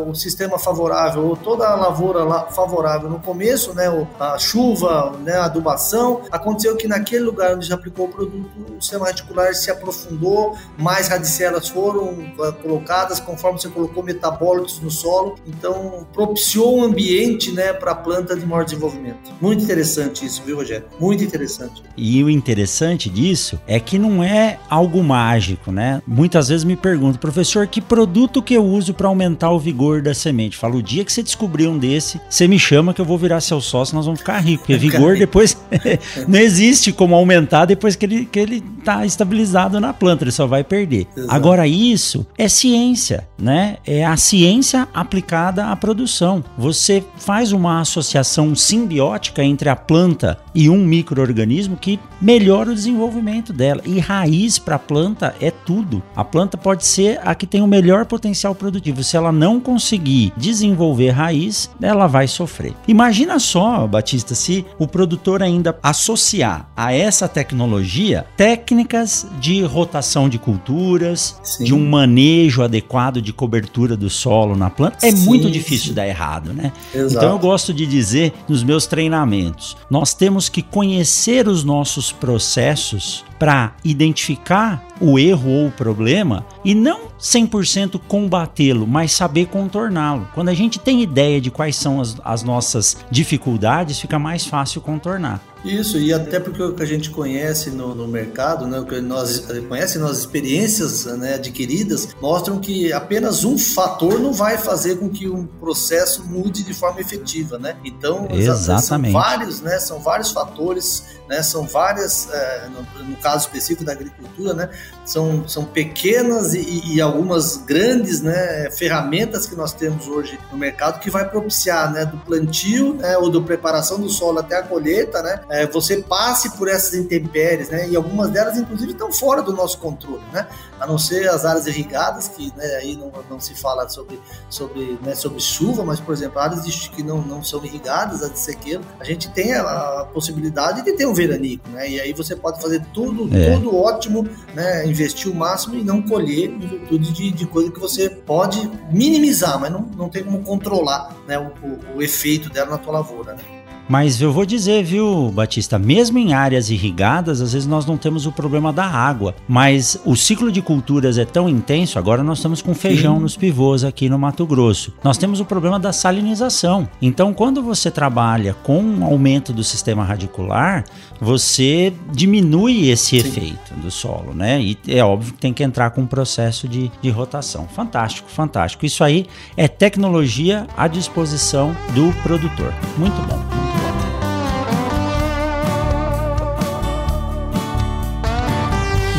[0.07, 3.85] o sistema favorável, ou toda a lavoura favorável no começo, né,
[4.19, 8.81] a chuva, né, a adubação, aconteceu que naquele lugar onde já aplicou o produto, o
[8.81, 15.35] sistema radicular se aprofundou, mais radicelas foram uh, colocadas, conforme você colocou metabólitos no solo,
[15.47, 19.31] então propiciou um ambiente né, para a planta de maior desenvolvimento.
[19.41, 20.85] Muito interessante isso, viu, Rogério?
[20.99, 21.83] Muito interessante.
[21.95, 26.01] E o interessante disso é que não é algo mágico, né?
[26.09, 30.13] Muitas vezes me perguntam, professor, que produto que eu uso para aumentar o vigor da
[30.13, 30.57] semente?
[30.57, 33.39] Falo, o dia que você descobrir um desse, você me chama que eu vou virar
[33.41, 34.65] seu sócio, nós vamos ficar ricos.
[34.65, 35.55] Porque vigor depois
[36.27, 40.47] não existe como aumentar depois que ele, que ele tá estabilizado na planta, ele só
[40.47, 41.07] vai perder.
[41.15, 41.33] Exato.
[41.33, 43.77] Agora, isso é ciência, né?
[43.85, 46.43] É a ciência aplicada à produção.
[46.57, 53.53] Você faz uma associação simbiótica entre a planta e um microorganismo que melhora o desenvolvimento
[53.53, 53.81] dela.
[53.85, 55.98] E raiz para a planta é tudo.
[56.15, 59.03] A planta pode ser a que tem o melhor potencial produtivo.
[59.03, 62.73] Se ela não conseguir desenvolver raiz, ela vai sofrer.
[62.87, 70.37] Imagina só, Batista, se o produtor ainda associar a essa tecnologia técnicas de rotação de
[70.37, 71.63] culturas, Sim.
[71.65, 75.05] de um manejo adequado de cobertura do solo na planta.
[75.05, 76.71] É Sim, muito difícil dar errado, né?
[76.93, 77.15] Exato.
[77.15, 83.23] Então eu gosto de dizer nos meus treinamentos, nós temos que conhecer os nossos processos
[83.39, 90.27] para identificar o erro ou o problema e não 100% combatê-lo, mas saber contorná-lo.
[90.35, 94.81] Quando a gente tem ideia de quais são as, as nossas dificuldades, fica mais fácil
[94.81, 95.41] contornar.
[95.63, 99.01] Isso, e até porque o que a gente conhece no, no mercado, né, o que
[99.01, 105.09] nós conhecemos nas experiências né, adquiridas, mostram que apenas um fator não vai fazer com
[105.09, 107.75] que um processo mude de forma efetiva, né?
[107.83, 109.11] Então, Exatamente.
[109.11, 113.91] são vários, né, são vários fatores, né, são várias, é, no, no, caso específico da
[113.91, 114.69] agricultura, né,
[115.05, 120.99] são, são pequenas e, e, algumas grandes, né, ferramentas que nós temos hoje no mercado
[120.99, 125.21] que vai propiciar, né, do plantio, né, ou da preparação do solo até a colheita,
[125.21, 127.89] né, é, você passe por essas intempéries, né?
[127.89, 130.47] E algumas delas, inclusive, estão fora do nosso controle, né?
[130.79, 134.97] A não ser as áreas irrigadas, que né, aí não, não se fala sobre, sobre,
[135.01, 138.81] né, sobre chuva, mas, por exemplo, áreas que não, não são irrigadas, as de sequeiro,
[138.99, 139.61] a gente tem a,
[140.01, 141.89] a possibilidade de ter um veranico, né?
[141.89, 143.55] E aí você pode fazer tudo, é.
[143.55, 144.85] tudo ótimo, né?
[144.85, 149.59] Investir o máximo e não colher em virtude de, de coisa que você pode minimizar,
[149.59, 153.33] mas não, não tem como controlar né, o, o, o efeito dela na tua lavoura,
[153.33, 153.58] né?
[153.89, 158.27] Mas eu vou dizer, viu, Batista, mesmo em áreas irrigadas, às vezes nós não temos
[158.27, 162.61] o problema da água, mas o ciclo de culturas é tão intenso, agora nós estamos
[162.61, 163.21] com feijão Sim.
[163.23, 164.93] nos pivôs aqui no Mato Grosso.
[165.03, 166.87] Nós temos o problema da salinização.
[167.01, 170.85] Então, quando você trabalha com um aumento do sistema radicular,
[171.19, 173.27] você diminui esse Sim.
[173.27, 174.61] efeito do solo, né?
[174.61, 177.67] E é óbvio que tem que entrar com um processo de, de rotação.
[177.67, 178.85] Fantástico, fantástico.
[178.85, 179.25] Isso aí
[179.57, 182.71] é tecnologia à disposição do produtor.
[182.95, 183.78] Muito bom, muito bom.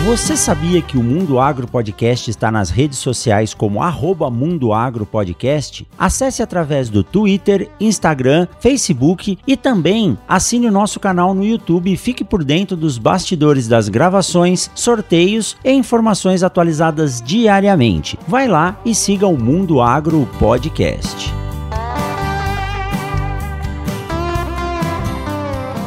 [0.06, 5.04] Você sabia que o Mundo Agro Podcast está nas redes sociais como arroba Mundo Agro
[5.04, 5.86] Podcast?
[5.98, 11.98] Acesse através do Twitter, Instagram, Facebook e também assine o nosso canal no YouTube e
[11.98, 18.18] fique por dentro dos bastidores das gravações, sorteios e informações atualizadas diariamente.
[18.26, 21.49] Vai lá e siga o Mundo Agro Podcast.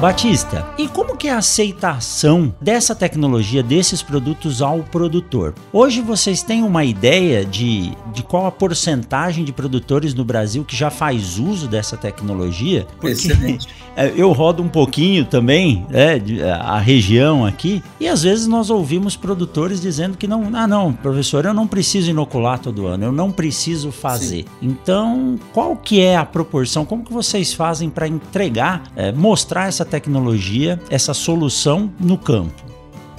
[0.03, 5.53] Batista, e como que é a aceitação dessa tecnologia, desses produtos ao produtor?
[5.71, 10.75] Hoje vocês têm uma ideia de, de qual a porcentagem de produtores no Brasil que
[10.75, 12.85] já faz uso dessa tecnologia?
[12.99, 13.69] Porque Excelente.
[14.17, 16.21] eu rodo um pouquinho também né,
[16.59, 21.45] a região aqui e às vezes nós ouvimos produtores dizendo que não, ah não, professor,
[21.45, 24.43] eu não preciso inocular todo ano, eu não preciso fazer.
[24.43, 24.45] Sim.
[24.61, 26.83] Então, qual que é a proporção?
[26.83, 32.62] Como que vocês fazem para entregar, é, mostrar essa tecnologia, essa solução no campo?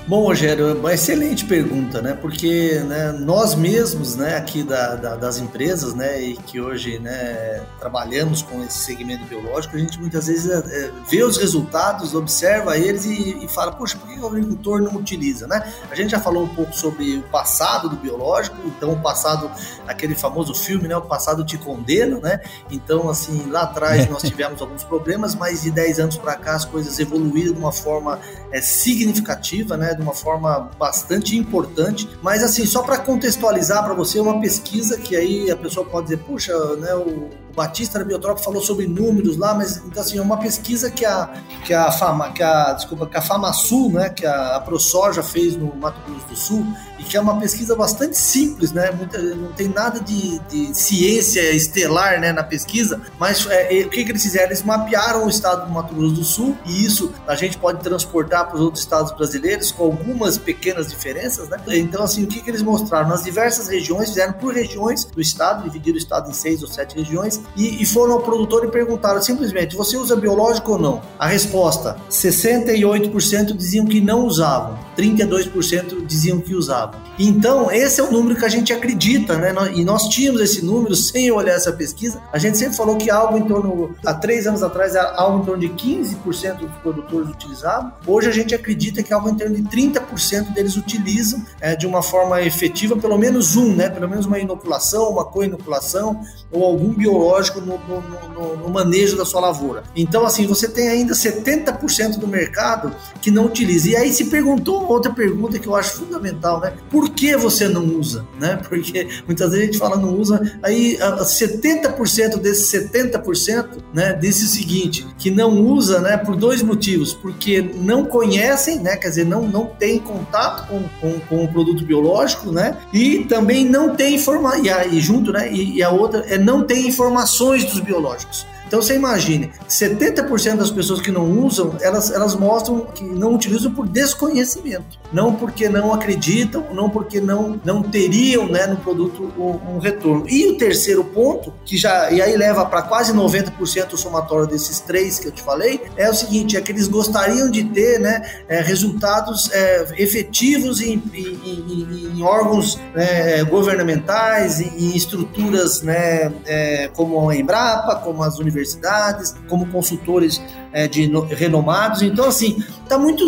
[0.06, 2.12] Bom, Rogério, uma excelente pergunta, né?
[2.12, 7.62] Porque né, nós mesmos, né, aqui da, da, das empresas, né, e que hoje, né,
[7.80, 12.76] trabalhamos com esse segmento biológico, a gente muitas vezes é, é vê os resultados, observa
[12.76, 15.72] eles e, e fala, poxa, por que o agricultor não utiliza, né?
[15.90, 19.50] A gente já falou um pouco sobre o passado do biológico, então o passado,
[19.88, 22.40] aquele famoso filme, né, o passado te condena, né?
[22.70, 26.66] Então, assim, lá atrás nós tivemos alguns problemas, mas de 10 anos para cá as
[26.66, 28.20] coisas evoluíram de uma forma
[28.52, 29.93] é, significativa, né?
[29.94, 32.08] De uma forma bastante importante.
[32.22, 36.18] Mas assim, só para contextualizar para você, uma pesquisa que aí a pessoa pode dizer,
[36.18, 40.36] puxa, né, o Batista da Biotrop falou sobre números lá, mas então assim, é uma
[40.36, 41.32] pesquisa que a
[41.64, 45.74] que a Fama, que a desculpa, que a FamaSul, né, que a, ProSoja fez no
[45.76, 46.66] Mato Grosso do Sul,
[46.98, 48.90] e que é uma pesquisa bastante simples, né?
[49.36, 54.12] Não tem nada de, de, ciência estelar né, na pesquisa, mas é, o que, que
[54.12, 54.46] eles fizeram?
[54.46, 58.46] Eles mapearam o estado do Mato Grosso do Sul e isso a gente pode transportar
[58.46, 61.58] para os outros estados brasileiros com algumas pequenas diferenças, né?
[61.68, 63.08] Então, assim, o que, que eles mostraram?
[63.08, 66.96] Nas diversas regiões, fizeram por regiões do estado, dividiram o estado em seis ou sete
[66.96, 71.02] regiões, e, e foram ao produtor e perguntaram simplesmente: você usa biológico ou não?
[71.18, 76.83] A resposta: 68% diziam que não usavam, 32% diziam que usavam.
[77.18, 79.54] Então, esse é o número que a gente acredita, né?
[79.74, 82.20] E nós tínhamos esse número sem olhar essa pesquisa.
[82.32, 85.44] A gente sempre falou que algo em torno, há três anos atrás, era algo em
[85.44, 87.92] torno de 15% dos produtores utilizavam.
[88.06, 92.02] Hoje a gente acredita que algo em torno de 30% deles utilizam é, de uma
[92.02, 93.88] forma efetiva, pelo menos um, né?
[93.88, 96.20] Pelo menos uma inoculação, uma co-inoculação
[96.50, 99.84] ou algum biológico no, no, no, no manejo da sua lavoura.
[99.96, 103.90] Então, assim, você tem ainda 70% do mercado que não utiliza.
[103.90, 106.73] E aí se perguntou outra pergunta que eu acho fundamental, né?
[106.90, 108.26] Por que você não usa?
[108.38, 108.58] Né?
[108.68, 114.48] Porque muitas vezes a gente fala não usa, aí 70% desses 70% né, disse o
[114.48, 119.46] seguinte, que não usa né, por dois motivos, porque não conhecem, né, quer dizer, não,
[119.46, 124.64] não tem contato com, com, com o produto biológico, né, e também não tem informação,
[124.64, 128.46] e, e junto, né, e, e a outra é não tem informações dos biológicos.
[128.74, 133.72] Então você imagine, 70% das pessoas que não usam, elas, elas mostram que não utilizam
[133.72, 139.76] por desconhecimento, não porque não acreditam, não porque não, não teriam né, no produto um,
[139.76, 140.28] um retorno.
[140.28, 144.80] E o terceiro ponto, que já e aí leva para quase 90% o somatório desses
[144.80, 148.28] três que eu te falei, é o seguinte: é que eles gostariam de ter né,
[148.48, 156.90] é, resultados é, efetivos em, em, em, em órgãos né, governamentais, em, estruturas né, é,
[156.92, 160.40] como a Embrapa, como as universidades universidades, como consultores
[160.74, 162.02] é, de no, renomados.
[162.02, 163.24] Então, assim, tá muito.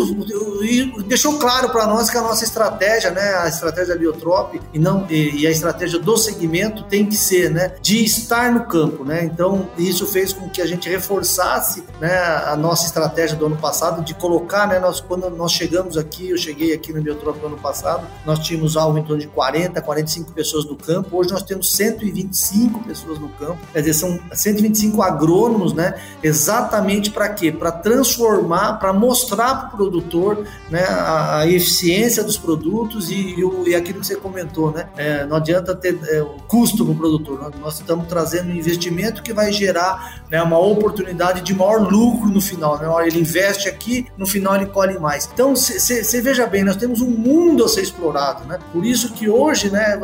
[1.03, 5.41] deixou claro para nós que a nossa estratégia, né, a estratégia Biotrop e, não, e,
[5.41, 9.05] e, a estratégia do segmento tem que ser né, de estar no campo.
[9.05, 9.23] Né?
[9.23, 14.03] Então, isso fez com que a gente reforçasse né, a nossa estratégia do ano passado
[14.03, 17.57] de colocar, né, nós, quando nós chegamos aqui, eu cheguei aqui no Biotrop no ano
[17.57, 21.71] passado, nós tínhamos algo em torno de 40, 45 pessoas no campo, hoje nós temos
[21.73, 27.51] 125 pessoas no campo, quer dizer, são 125 agrônomos, né, exatamente para quê?
[27.51, 33.43] Para transformar, para mostrar para o produtor né, a, a, eficiência dos produtos e, e,
[33.43, 34.89] o, e, aquilo que você comentou, né?
[34.97, 38.55] É, não adianta ter é, o custo para o produtor, nós, nós, estamos trazendo um
[38.55, 42.77] investimento que vai gerar né, uma oportunidade de maior lucro no final.
[42.77, 43.07] Né?
[43.07, 45.29] Ele investe aqui, no final ele colhe mais.
[45.31, 48.59] Então, você veja bem, nós temos um mundo a ser explorado, né?
[48.73, 49.99] Por isso que hoje, né,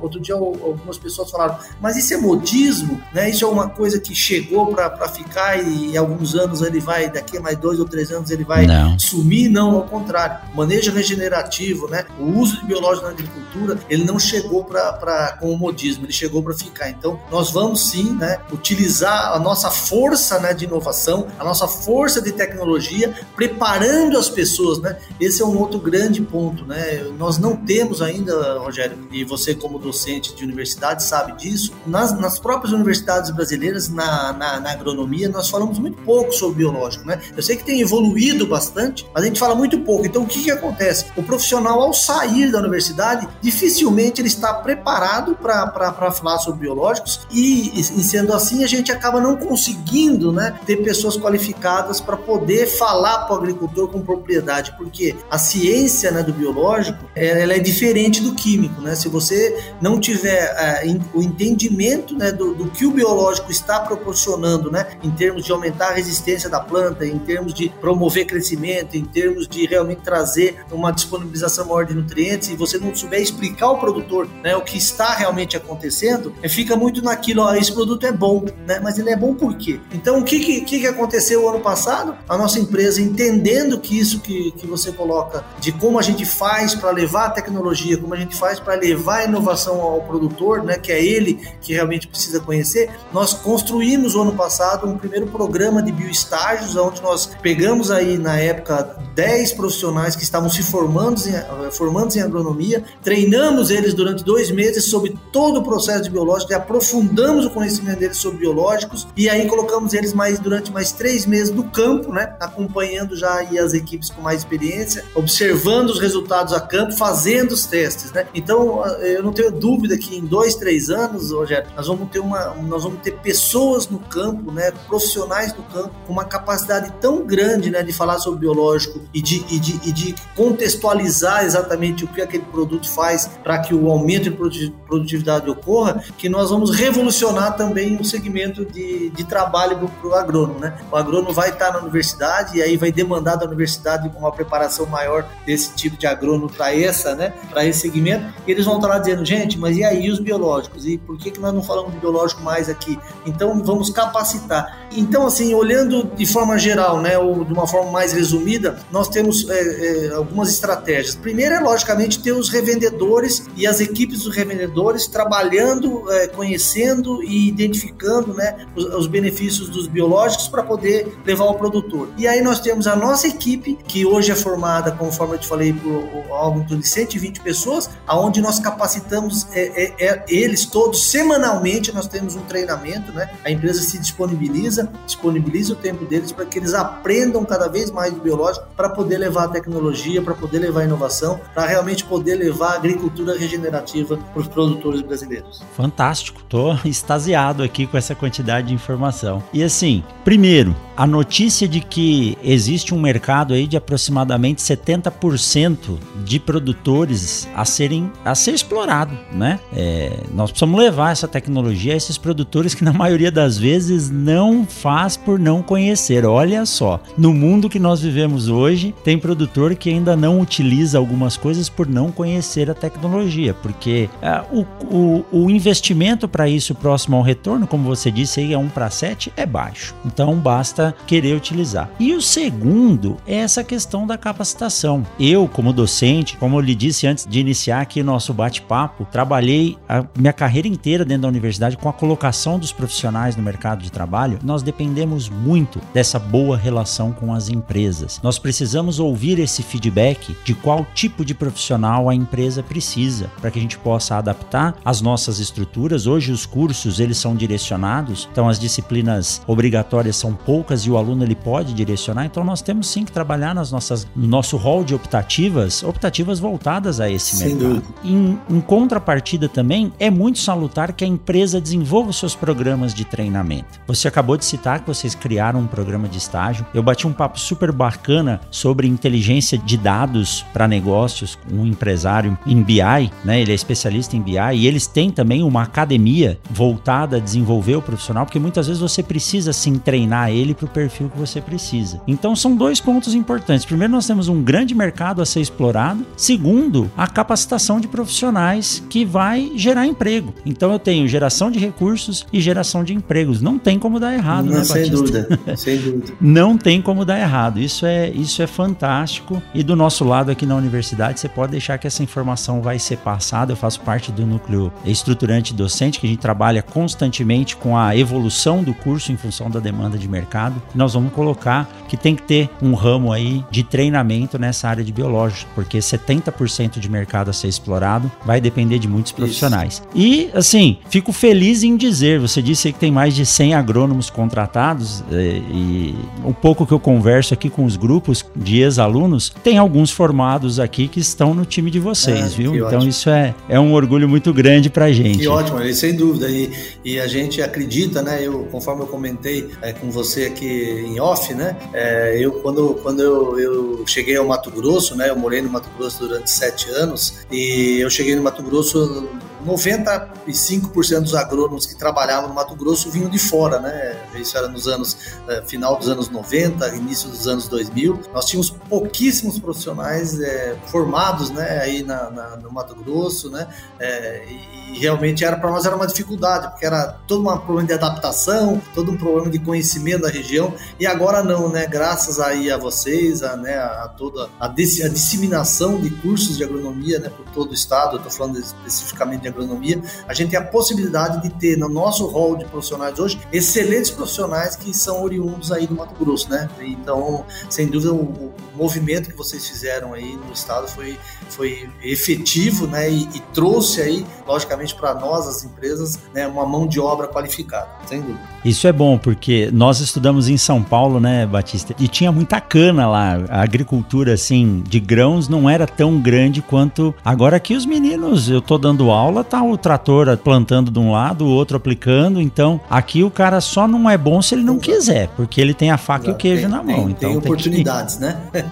[0.00, 3.28] outro dia algumas pessoas falaram, mas isso é modismo, né?
[3.28, 7.10] Isso é uma coisa que chegou para ficar e, e alguns anos ele ele vai,
[7.10, 8.98] daqui a mais dois ou três anos, ele vai não.
[8.98, 10.38] sumir, não, ao contrário.
[10.54, 12.04] Manejo regenerativo, né?
[12.18, 16.42] O uso de biológico na agricultura, ele não chegou para com o modismo, ele chegou
[16.42, 16.88] para ficar.
[16.88, 22.22] Então, nós vamos sim, né, utilizar a nossa força, né, de inovação, a nossa força
[22.22, 24.96] de tecnologia, preparando as pessoas, né?
[25.20, 27.04] Esse é um outro grande ponto, né?
[27.18, 32.38] Nós não temos ainda, Rogério, e você como docente de universidade sabe disso, nas, nas
[32.38, 37.20] próprias universidades brasileiras, na, na, na agronomia, nós falamos muito pouco sobre biológico, né?
[37.36, 40.04] Eu sei que tem evoluído bastante, mas a gente fala muito pouco.
[40.04, 41.06] Então, o que, que acontece?
[41.16, 47.80] O profissional, ao sair da universidade, dificilmente ele está preparado para falar sobre biológicos e,
[47.80, 53.26] e, sendo assim, a gente acaba não conseguindo né, ter pessoas qualificadas para poder falar
[53.26, 58.34] para o agricultor com propriedade, porque a ciência né, do biológico ela é diferente do
[58.34, 58.80] químico.
[58.80, 58.94] Né?
[58.94, 64.70] Se você não tiver uh, o entendimento né, do, do, que o biológico está proporcionando
[64.70, 69.04] né, em termos de aumentar a resistência da planta, em termos de promover crescimento, em
[69.04, 73.78] termos de realmente trazer uma disponibilização maior de nutrientes, e você não souber explicar ao
[73.78, 78.12] produtor né, o que está realmente acontecendo, é, fica muito naquilo, ó, esse produto é
[78.12, 78.80] bom, né?
[78.80, 79.80] mas ele é bom por quê?
[79.92, 82.16] Então, o que, que, que aconteceu ano passado?
[82.28, 86.74] A nossa empresa, entendendo que isso que, que você coloca, de como a gente faz
[86.74, 90.78] para levar a tecnologia, como a gente faz para levar a inovação ao produtor, né,
[90.78, 95.92] que é ele que realmente precisa conhecer, nós construímos ano passado um primeiro programa de
[96.38, 102.14] bioestágios, onde nós pegamos aí na época 10 profissionais que estavam se formando em, formando
[102.14, 107.50] em agronomia, treinamos eles durante dois meses sobre todo o processo de biológico aprofundamos o
[107.50, 112.12] conhecimento deles sobre biológicos e aí colocamos eles mais durante mais três meses no campo,
[112.12, 117.52] né, acompanhando já aí as equipes com mais experiência, observando os resultados a campo, fazendo
[117.52, 118.26] os testes, né?
[118.34, 122.54] Então eu não tenho dúvida que em dois, três anos, Rogério, nós vamos ter uma,
[122.54, 127.70] nós vamos ter pessoas no campo, né, profissionais no campo com uma capacidade tão grande,
[127.70, 132.20] né, de falar sobre biológico e de, e de, e de contextualizar exatamente o que
[132.20, 137.96] aquele produto faz para que o aumento de produtividade ocorra, que nós vamos revolucionar também
[137.96, 140.60] o segmento de, de trabalho para o agrônomo.
[140.60, 140.76] Né?
[140.90, 145.24] O agrônomo vai estar na universidade e aí vai demandar da universidade uma preparação maior
[145.46, 148.26] desse tipo de agrônomo para essa, né, para esse segmento.
[148.46, 150.86] E eles vão estar lá dizendo, gente, mas e aí os biológicos?
[150.86, 152.98] E por que, que nós não falamos de biológico mais aqui?
[153.24, 154.88] Então vamos capacitar.
[154.92, 159.48] Então, assim, olhando de forma geral, né, ou de uma forma mais resumida, nós temos
[159.48, 161.14] é, é, algumas estratégias.
[161.14, 167.48] Primeiro é, logicamente, ter os revendedores e as equipes dos revendedores trabalhando, é, conhecendo e
[167.48, 172.08] identificando né, os, os benefícios dos biológicos para poder levar ao produtor.
[172.16, 175.72] E aí nós temos a nossa equipe, que hoje é formada, conforme eu te falei,
[175.72, 176.02] por
[176.32, 182.34] algo de 120 pessoas, aonde nós capacitamos é, é, é, eles todos semanalmente, nós temos
[182.34, 183.30] um treinamento, né?
[183.44, 188.12] A empresa se disponibiliza, disponibiliza o tempo deles para que eles aprendam cada vez mais
[188.12, 192.36] do biológico para poder levar a tecnologia, para poder levar a inovação, para realmente poder
[192.36, 195.62] levar a agricultura regenerativa para os produtores brasileiros.
[195.76, 199.42] Fantástico, tô extasiado aqui com essa quantidade de informação.
[199.52, 206.40] E assim, primeiro, a notícia de que existe um mercado aí de aproximadamente 70% de
[206.40, 209.60] produtores a serem a ser explorado, né?
[209.72, 214.66] É, nós precisamos levar essa tecnologia a esses produtores que na maioria das vezes não
[214.66, 215.97] faz por não conhecer.
[216.26, 221.36] Olha só, no mundo que nós vivemos hoje, tem produtor que ainda não utiliza algumas
[221.36, 227.16] coisas por não conhecer a tecnologia, porque é, o, o, o, investimento para isso próximo
[227.16, 229.94] ao retorno, como você disse aí, é 1 para 7, é baixo.
[230.04, 231.90] Então basta querer utilizar.
[231.98, 235.04] E o segundo é essa questão da capacitação.
[235.18, 240.04] Eu, como docente, como eu lhe disse antes de iniciar aqui nosso bate-papo, trabalhei a
[240.16, 244.38] minha carreira inteira dentro da universidade com a colocação dos profissionais no mercado de trabalho.
[244.42, 248.20] Nós dependemos muito dessa boa relação com as empresas.
[248.22, 253.58] Nós precisamos ouvir esse feedback de qual tipo de profissional a empresa precisa para que
[253.58, 256.06] a gente possa adaptar as nossas estruturas.
[256.06, 261.24] Hoje os cursos eles são direcionados, então as disciplinas obrigatórias são poucas e o aluno
[261.24, 262.24] ele pode direcionar.
[262.24, 267.00] Então nós temos sim que trabalhar nas nossas no nosso rol de optativas, optativas voltadas
[267.00, 267.82] a esse Sem mercado.
[268.04, 273.04] Em, em contrapartida também é muito salutar que a empresa desenvolva os seus programas de
[273.04, 273.80] treinamento.
[273.86, 276.66] Você acabou de citar que vocês criaram programa de estágio.
[276.74, 282.36] Eu bati um papo super bacana sobre inteligência de dados para negócios com um empresário
[282.46, 283.40] em BI, né?
[283.40, 287.82] Ele é especialista em BI e eles têm também uma academia voltada a desenvolver o
[287.82, 292.00] profissional, porque muitas vezes você precisa sim treinar ele para o perfil que você precisa.
[292.06, 293.64] Então são dois pontos importantes.
[293.64, 296.04] Primeiro, nós temos um grande mercado a ser explorado.
[296.16, 300.34] Segundo, a capacitação de profissionais que vai gerar emprego.
[300.44, 303.40] Então eu tenho geração de recursos e geração de empregos.
[303.40, 305.28] Não tem como dar errado, Não, né, sem dúvida,
[305.58, 306.12] sem dúvida.
[306.20, 307.58] Não tem como dar errado.
[307.58, 309.42] Isso é, isso é fantástico.
[309.54, 312.98] E do nosso lado aqui na universidade, você pode deixar que essa informação vai ser
[312.98, 313.52] passada.
[313.52, 318.62] Eu faço parte do núcleo estruturante docente, que a gente trabalha constantemente com a evolução
[318.62, 320.62] do curso em função da demanda de mercado.
[320.74, 324.92] Nós vamos colocar que tem que ter um ramo aí de treinamento nessa área de
[324.92, 329.82] biológicos, porque 70% de mercado a ser explorado vai depender de muitos profissionais.
[329.94, 329.98] Isso.
[330.08, 335.02] E, assim, fico feliz em dizer, você disse que tem mais de 100 agrônomos contratados
[335.10, 335.94] eh, e
[336.24, 340.88] um pouco que eu converso aqui com os grupos de ex-alunos, tem alguns formados aqui
[340.88, 342.54] que estão no time de vocês, é, viu?
[342.54, 342.88] Então ótimo.
[342.88, 345.18] isso é, é um orgulho muito grande pra gente.
[345.18, 346.28] Que ótimo, sem dúvida.
[346.28, 346.50] E,
[346.84, 348.18] e a gente acredita, né?
[348.22, 350.46] Eu, conforme eu comentei é, com você aqui
[350.86, 351.56] em off, né?
[351.72, 355.08] É, eu, quando, quando eu, eu cheguei ao Mato Grosso, né?
[355.08, 359.08] Eu morei no Mato Grosso durante sete anos e eu cheguei no Mato Grosso
[359.44, 363.96] 95% dos agrônomos que trabalhavam no Mato Grosso vinham de fora, né?
[364.14, 364.96] Isso era nos anos
[365.28, 368.00] eh, final dos anos 90, início dos anos 2000.
[368.12, 371.60] Nós tínhamos pouquíssimos profissionais é, formados, né?
[371.60, 373.46] Aí na, na, no Mato Grosso, né?
[373.78, 377.72] É, e, realmente era para nós era uma dificuldade porque era todo um problema de
[377.72, 380.52] adaptação, todo um problema de conhecimento da região.
[380.78, 381.66] E agora não, né?
[381.66, 383.56] Graças aí a vocês, a, né?
[383.56, 387.08] A toda a, a disseminação de cursos de agronomia, né?
[387.08, 387.92] Por todo o estado.
[387.92, 392.06] Eu estou falando especificamente de agronomia, a gente tem a possibilidade de ter no nosso
[392.06, 396.48] rol de profissionais hoje excelentes profissionais que são oriundos aí do Mato Grosso, né?
[396.60, 400.98] Então, sem dúvida, o, o movimento que vocês fizeram aí no estado foi,
[401.30, 402.90] foi efetivo, né?
[402.90, 407.68] E, e trouxe aí, logicamente, para nós, as empresas, né, uma mão de obra qualificada,
[407.86, 408.20] sem dúvida.
[408.44, 411.74] Isso é bom, porque nós estudamos em São Paulo, né, Batista?
[411.78, 413.18] E tinha muita cana lá.
[413.28, 418.40] A agricultura, assim, de grãos não era tão grande quanto agora que os meninos, eu
[418.40, 422.20] tô dando aula, tá o trator plantando de um lado, o outro aplicando.
[422.20, 425.70] Então, aqui o cara só não é bom se ele não quiser, porque ele tem
[425.70, 426.10] a faca Exato.
[426.10, 426.76] e o queijo tem, na mão.
[426.76, 428.02] Tem, então, tem oportunidades, que...
[428.02, 428.18] né?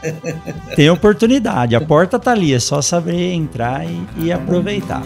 [0.75, 1.77] tem oportunidade.
[1.77, 5.03] A porta tá ali, é só saber entrar e, e aproveitar.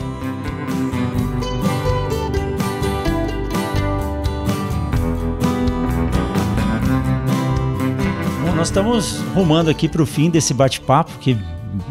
[8.61, 11.34] nós estamos rumando aqui para o fim desse bate-papo, que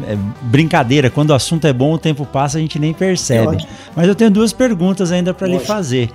[0.06, 3.56] é brincadeira, quando o assunto é bom, o tempo passa, a gente nem percebe.
[3.56, 6.10] É Mas eu tenho duas perguntas ainda para lhe fazer.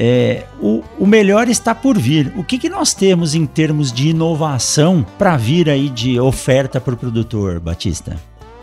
[0.00, 2.32] É, o, o, melhor está por vir.
[2.36, 6.94] O que, que nós temos em termos de inovação para vir aí de oferta para
[6.94, 8.16] o produtor, Batista?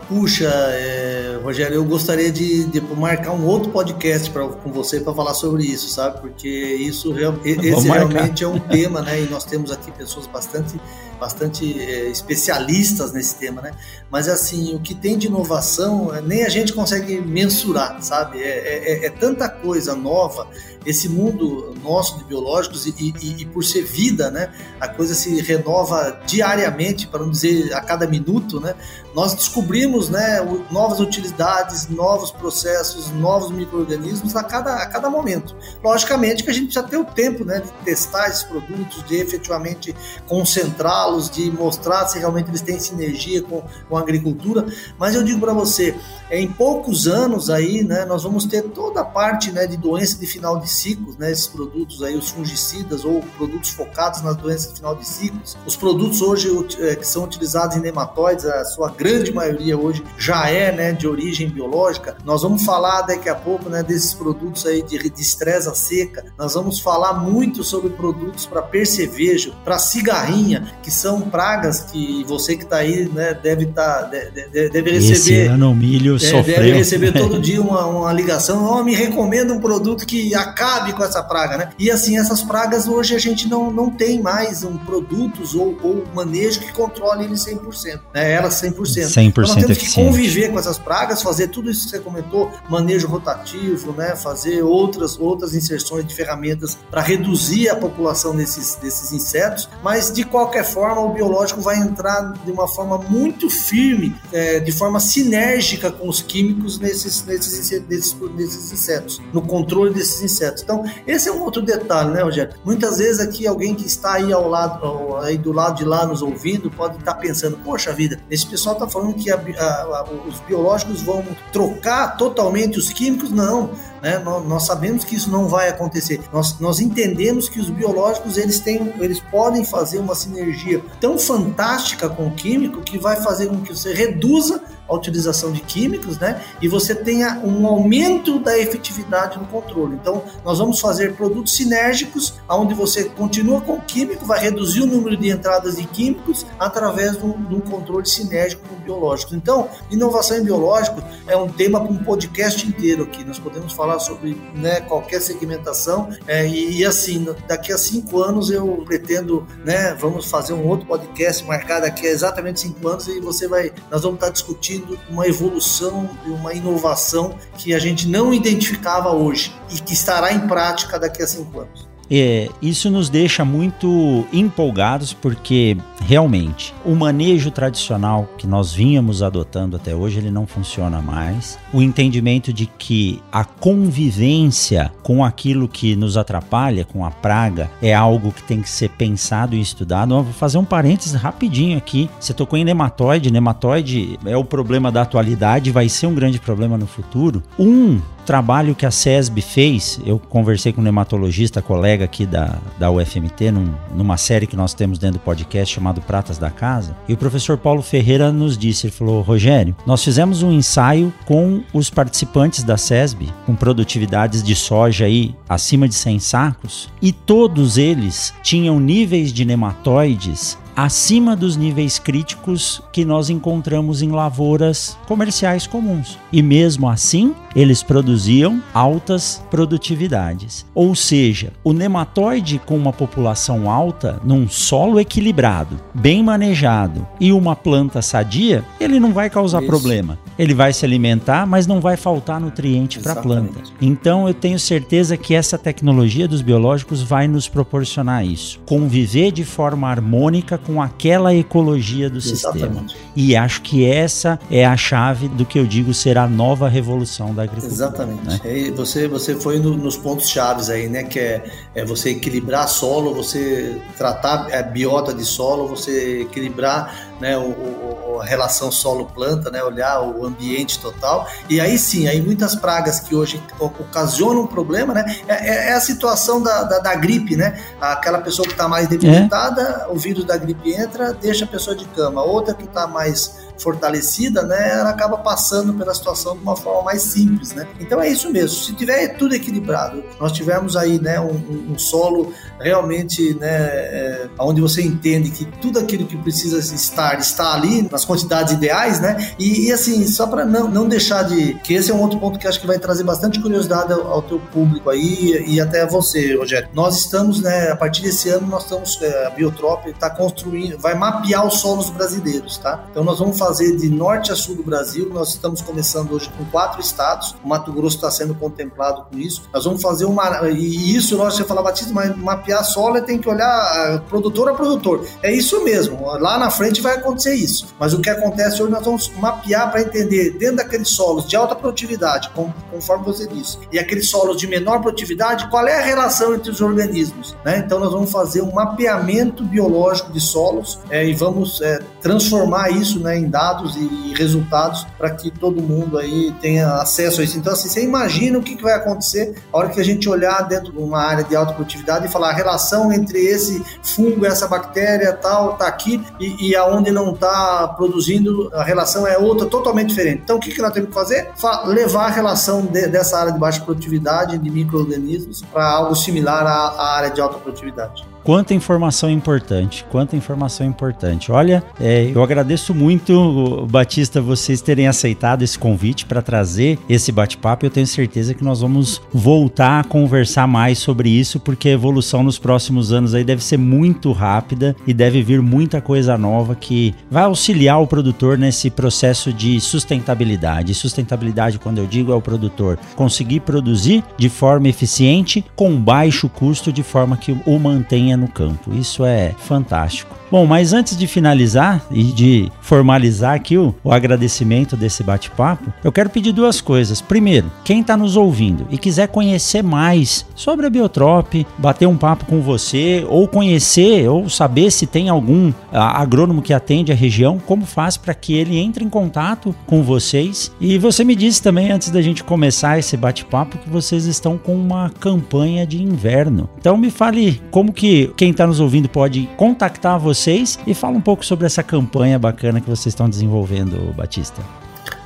[0.08, 5.12] Puxa, é, Rogério, eu gostaria de, de, marcar um outro podcast pra, com você para
[5.12, 6.20] falar sobre isso, sabe?
[6.20, 7.14] Porque isso
[7.44, 9.20] esse realmente é um tema, né?
[9.20, 10.80] E nós temos aqui pessoas bastante
[11.18, 13.72] bastante é, especialistas nesse tema, né?
[14.10, 18.42] Mas assim, o que tem de inovação, é, nem a gente consegue mensurar, sabe?
[18.42, 20.48] É, é, é, é tanta coisa nova,
[20.86, 24.52] esse mundo nosso de biológicos e, e, e, por ser vida, né?
[24.80, 28.74] A coisa se renova diariamente, para não dizer a cada minuto, né?
[29.12, 30.40] Nós descobrimos, né?
[30.70, 35.56] Novas utilidades, novos processos, novos micro-organismos a cada, a cada momento.
[35.82, 37.60] Logicamente que a gente precisa ter o tempo, né?
[37.60, 39.94] De testar esses produtos, de efetivamente
[40.28, 44.66] concentrar de mostrar se realmente eles têm sinergia com, com a agricultura.
[44.98, 45.94] Mas eu digo para você,
[46.30, 50.26] em poucos anos aí, né, nós vamos ter toda a parte né, de doença de
[50.26, 54.76] final de ciclos, né, esses produtos aí, os fungicidas ou produtos focados nas doenças de
[54.76, 55.56] final de ciclos.
[55.64, 56.48] Os produtos hoje
[56.80, 61.06] é, que são utilizados em nematóides, a sua grande maioria hoje já é né, de
[61.06, 62.16] origem biológica.
[62.24, 66.24] Nós vamos falar daqui a pouco né, desses produtos aí de, de estresa seca.
[66.36, 72.56] Nós vamos falar muito sobre produtos para percevejo, para cigarrinha, que são pragas que você
[72.56, 75.12] que está aí né, deve, tá, deve, deve receber.
[75.12, 76.56] Esse ano o milho é, sofreu.
[76.56, 81.04] Deve receber todo dia uma, uma ligação, oh, me recomenda um produto que acabe com
[81.04, 81.68] essa praga, né?
[81.78, 86.04] E assim, essas pragas hoje a gente não, não tem mais um produtos ou, ou
[86.14, 88.32] manejo que controle ele 100%, né?
[88.32, 88.76] Elas 100%.
[88.76, 92.50] 100% então nós temos que conviver com essas pragas, fazer tudo isso que você comentou,
[92.68, 94.16] manejo rotativo, né?
[94.16, 100.24] Fazer outras, outras inserções de ferramentas para reduzir a população desses, desses insetos, mas de
[100.24, 105.90] qualquer forma o biológico vai entrar de uma forma muito firme, é, de forma sinérgica
[105.90, 110.62] com os químicos nesses, nesses, nesses, nesses insetos, no controle desses insetos.
[110.62, 112.54] Então, esse é um outro detalhe, né, Rogério?
[112.64, 116.22] Muitas vezes aqui alguém que está aí ao lado, aí do lado de lá nos
[116.22, 120.40] ouvindo, pode estar pensando, poxa vida, esse pessoal está falando que a, a, a, os
[120.40, 123.30] biológicos vão trocar totalmente os químicos.
[123.30, 123.70] Não,
[124.06, 124.20] né?
[124.20, 126.20] Nós, nós, sabemos que isso não vai acontecer.
[126.32, 132.08] Nós, nós entendemos que os biológicos eles têm, eles podem fazer uma sinergia tão fantástica
[132.08, 136.42] com o químico que vai fazer com que você reduza a utilização de químicos, né?
[136.60, 139.96] E você tenha um aumento da efetividade no controle.
[139.96, 144.86] Então, nós vamos fazer produtos sinérgicos, onde você continua com o químico, vai reduzir o
[144.86, 149.34] número de entradas de químicos através de um, de um controle sinérgico com.
[149.34, 153.24] Então, inovação em biológicos é um tema para um podcast inteiro aqui.
[153.24, 158.50] Nós podemos falar sobre né, qualquer segmentação é, e, e, assim, daqui a cinco anos
[158.50, 163.20] eu pretendo, né, vamos fazer um outro podcast marcado daqui a exatamente cinco anos e
[163.20, 164.75] você vai, nós vamos estar discutindo
[165.08, 170.46] uma evolução e uma inovação que a gente não identificava hoje e que estará em
[170.46, 171.95] prática daqui a cinco anos.
[172.10, 179.76] É, isso nos deixa muito empolgados porque realmente o manejo tradicional que nós vínhamos adotando
[179.76, 181.58] até hoje ele não funciona mais.
[181.72, 187.94] O entendimento de que a convivência com aquilo que nos atrapalha, com a praga, é
[187.94, 190.14] algo que tem que ser pensado e estudado.
[190.14, 192.08] Eu vou fazer um parênteses rapidinho aqui.
[192.20, 193.32] Você tocou em nematóide.
[193.32, 197.42] Nematóide é o problema da atualidade, vai ser um grande problema no futuro.
[197.58, 202.90] Um trabalho que a SESB fez, eu conversei com um nematologista, colega aqui da, da
[202.90, 207.14] UFMT, num, numa série que nós temos dentro do podcast chamado Pratas da Casa, e
[207.14, 211.88] o professor Paulo Ferreira nos disse, ele falou, Rogério, nós fizemos um ensaio com os
[211.88, 218.34] participantes da SESB, com produtividades de soja aí acima de 100 sacos, e todos eles
[218.42, 226.18] tinham níveis de nematóides acima dos níveis críticos que nós encontramos em lavouras comerciais comuns.
[226.30, 230.66] E mesmo assim, eles produziam altas produtividades.
[230.74, 237.56] Ou seja, o nematóide com uma população alta, num solo equilibrado, bem manejado e uma
[237.56, 239.70] planta sadia, ele não vai causar Isso.
[239.70, 240.18] problema.
[240.38, 243.62] Ele vai se alimentar, mas não vai faltar nutriente para a planta.
[243.80, 248.60] Então eu tenho certeza que essa tecnologia dos biológicos vai nos proporcionar isso.
[248.66, 252.92] Conviver de forma harmônica com aquela ecologia do Exatamente.
[252.92, 253.06] sistema.
[253.14, 257.32] E acho que essa é a chave do que eu digo ser a nova revolução
[257.32, 257.72] da agricultura.
[257.72, 258.24] Exatamente.
[258.24, 258.40] Né?
[258.44, 261.04] É, você, você foi no, nos pontos chaves aí, né?
[261.04, 261.44] Que é,
[261.74, 268.20] é você equilibrar solo, você tratar a biota de solo, você equilibrar né, o, o,
[268.20, 271.28] a relação solo-planta, né, olhar o ambiente total.
[271.48, 275.72] E aí sim, aí muitas pragas que hoje ocasionam um problema, né, é, é, é
[275.72, 277.62] a situação da, da, da, gripe, né?
[277.80, 279.92] Aquela pessoa que está mais debilitada, é.
[279.92, 282.22] o vírus da gripe entra, deixa a pessoa de cama.
[282.22, 287.02] Outra que está mais fortalecida, né, ela acaba passando pela situação de uma forma mais
[287.02, 287.66] simples, né?
[287.80, 288.50] Então é isso mesmo.
[288.50, 294.60] Se tiver tudo equilibrado, nós tivermos aí, né, um, um solo realmente, né, é, onde
[294.60, 299.32] você entende que tudo aquilo que precisa estar está ali nas quantidades ideais, né?
[299.38, 302.38] E, e assim, só para não, não deixar de que esse é um outro ponto
[302.38, 305.86] que acho que vai trazer bastante curiosidade ao, ao teu público aí e até a
[305.86, 306.68] você, Rogério.
[306.72, 310.94] Nós estamos, né, a partir desse ano nós estamos é, a Biotrop está construindo, vai
[310.94, 312.84] mapear os solos brasileiros, tá?
[312.90, 315.10] Então nós vamos fazer de norte a sul do Brasil.
[315.12, 317.34] Nós estamos começando hoje com quatro estados.
[317.44, 319.42] O Mato Grosso está sendo contemplado com isso.
[319.52, 323.28] Nós vamos fazer uma e isso nós você fala Batista, mas mapear solo tem que
[323.28, 325.06] olhar ah, produtor a produtor.
[325.22, 326.04] É isso mesmo.
[326.18, 327.66] Lá na frente vai acontecer isso.
[327.78, 331.54] Mas o que acontece hoje nós vamos mapear para entender dentro daqueles solos de alta
[331.54, 332.30] produtividade,
[332.70, 336.60] conforme você disse, e aqueles solos de menor produtividade, qual é a relação entre os
[336.60, 337.58] organismos, né?
[337.58, 343.00] Então nós vamos fazer um mapeamento biológico de solos é, e vamos é, transformar isso
[343.00, 347.36] né, em dados e resultados para que todo mundo aí tenha acesso a isso.
[347.36, 350.72] Então, assim, você imagina o que, vai acontecer a hora que a gente olhar dentro
[350.72, 355.12] de uma área de alta produtividade e falar a relação entre esse fungo, essa bactéria
[355.12, 360.22] tal, tá aqui e, e aonde não está produzindo, a relação é outra, totalmente diferente.
[360.24, 361.30] Então, o que, que nós temos que fazer?
[361.36, 366.46] Fa levar a relação de, dessa área de baixa produtividade de micro-organismos para algo similar
[366.46, 368.15] à, à área de alta produtividade.
[368.26, 371.30] Quanta informação importante, quanta informação importante.
[371.30, 377.64] Olha, é, eu agradeço muito, Batista, vocês terem aceitado esse convite para trazer esse bate-papo.
[377.64, 382.24] Eu tenho certeza que nós vamos voltar a conversar mais sobre isso, porque a evolução
[382.24, 386.92] nos próximos anos aí deve ser muito rápida e deve vir muita coisa nova que
[387.08, 390.74] vai auxiliar o produtor nesse processo de sustentabilidade.
[390.74, 396.72] Sustentabilidade, quando eu digo, é o produtor conseguir produzir de forma eficiente, com baixo custo,
[396.72, 398.72] de forma que o mantenha no campo.
[398.72, 400.16] Isso é fantástico.
[400.30, 405.92] Bom, mas antes de finalizar e de formalizar aqui o, o agradecimento desse bate-papo, eu
[405.92, 407.00] quero pedir duas coisas.
[407.00, 412.26] Primeiro, quem está nos ouvindo e quiser conhecer mais sobre a Biotrop, bater um papo
[412.26, 417.38] com você, ou conhecer, ou saber se tem algum a, agrônomo que atende a região,
[417.38, 420.50] como faz para que ele entre em contato com vocês?
[420.60, 424.56] E você me disse também, antes da gente começar esse bate-papo, que vocês estão com
[424.56, 426.48] uma campanha de inverno.
[426.58, 430.96] Então me fale como que quem está nos ouvindo pode contactar você vocês e fala
[430.96, 434.42] um pouco sobre essa campanha bacana que vocês estão desenvolvendo, Batista.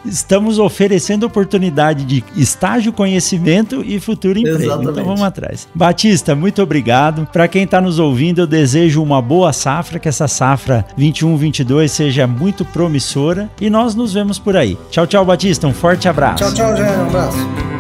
[0.05, 4.59] estamos oferecendo oportunidade de estágio, conhecimento e futuro emprego.
[4.59, 4.93] Então, Exatamente.
[4.93, 5.69] Então, vamos atrás.
[5.75, 7.29] Batista, muito obrigado.
[7.33, 12.27] Para quem está nos ouvindo, eu desejo uma boa safra, que essa safra 21-22 seja
[12.27, 14.79] muito promissora e nós nos vemos por aí.
[14.91, 15.67] Tchau, tchau, Batista.
[15.67, 16.45] Um forte abraço.
[16.45, 16.99] Tchau, tchau, Jair.
[16.99, 17.78] Um abraço.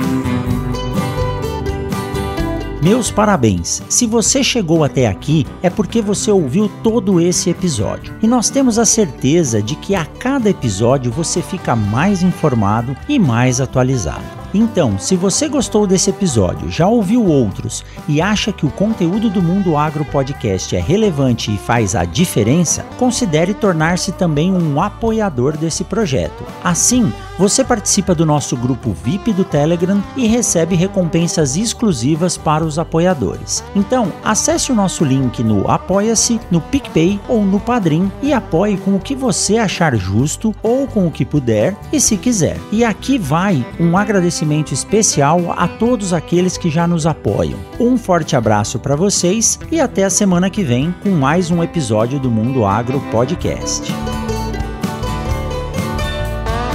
[2.89, 3.83] Meus parabéns!
[3.87, 8.15] Se você chegou até aqui, é porque você ouviu todo esse episódio.
[8.23, 13.19] E nós temos a certeza de que a cada episódio você fica mais informado e
[13.19, 14.25] mais atualizado.
[14.53, 19.43] Então, se você gostou desse episódio, já ouviu outros e acha que o conteúdo do
[19.43, 25.85] Mundo Agro Podcast é relevante e faz a diferença, considere tornar-se também um apoiador desse
[25.85, 26.45] projeto.
[26.65, 32.79] Assim, você participa do nosso grupo VIP do Telegram e recebe recompensas exclusivas para os
[32.79, 33.63] apoiadores.
[33.77, 38.97] Então, acesse o nosso link no Apoia-se, no PicPay ou no Padrim e apoie com
[38.97, 42.59] o que você achar justo ou com o que puder e se quiser.
[42.73, 47.59] E aqui vai um agradecimento agradecimento especial a todos aqueles que já nos apoiam.
[47.79, 52.19] Um forte abraço para vocês e até a semana que vem com mais um episódio
[52.21, 53.93] do Mundo Agro Podcast.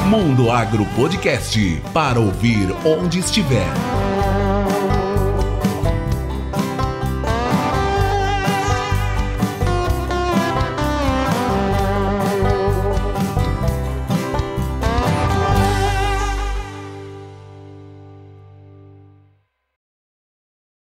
[0.10, 4.13] Mundo Agro Podcast para ouvir onde estiver.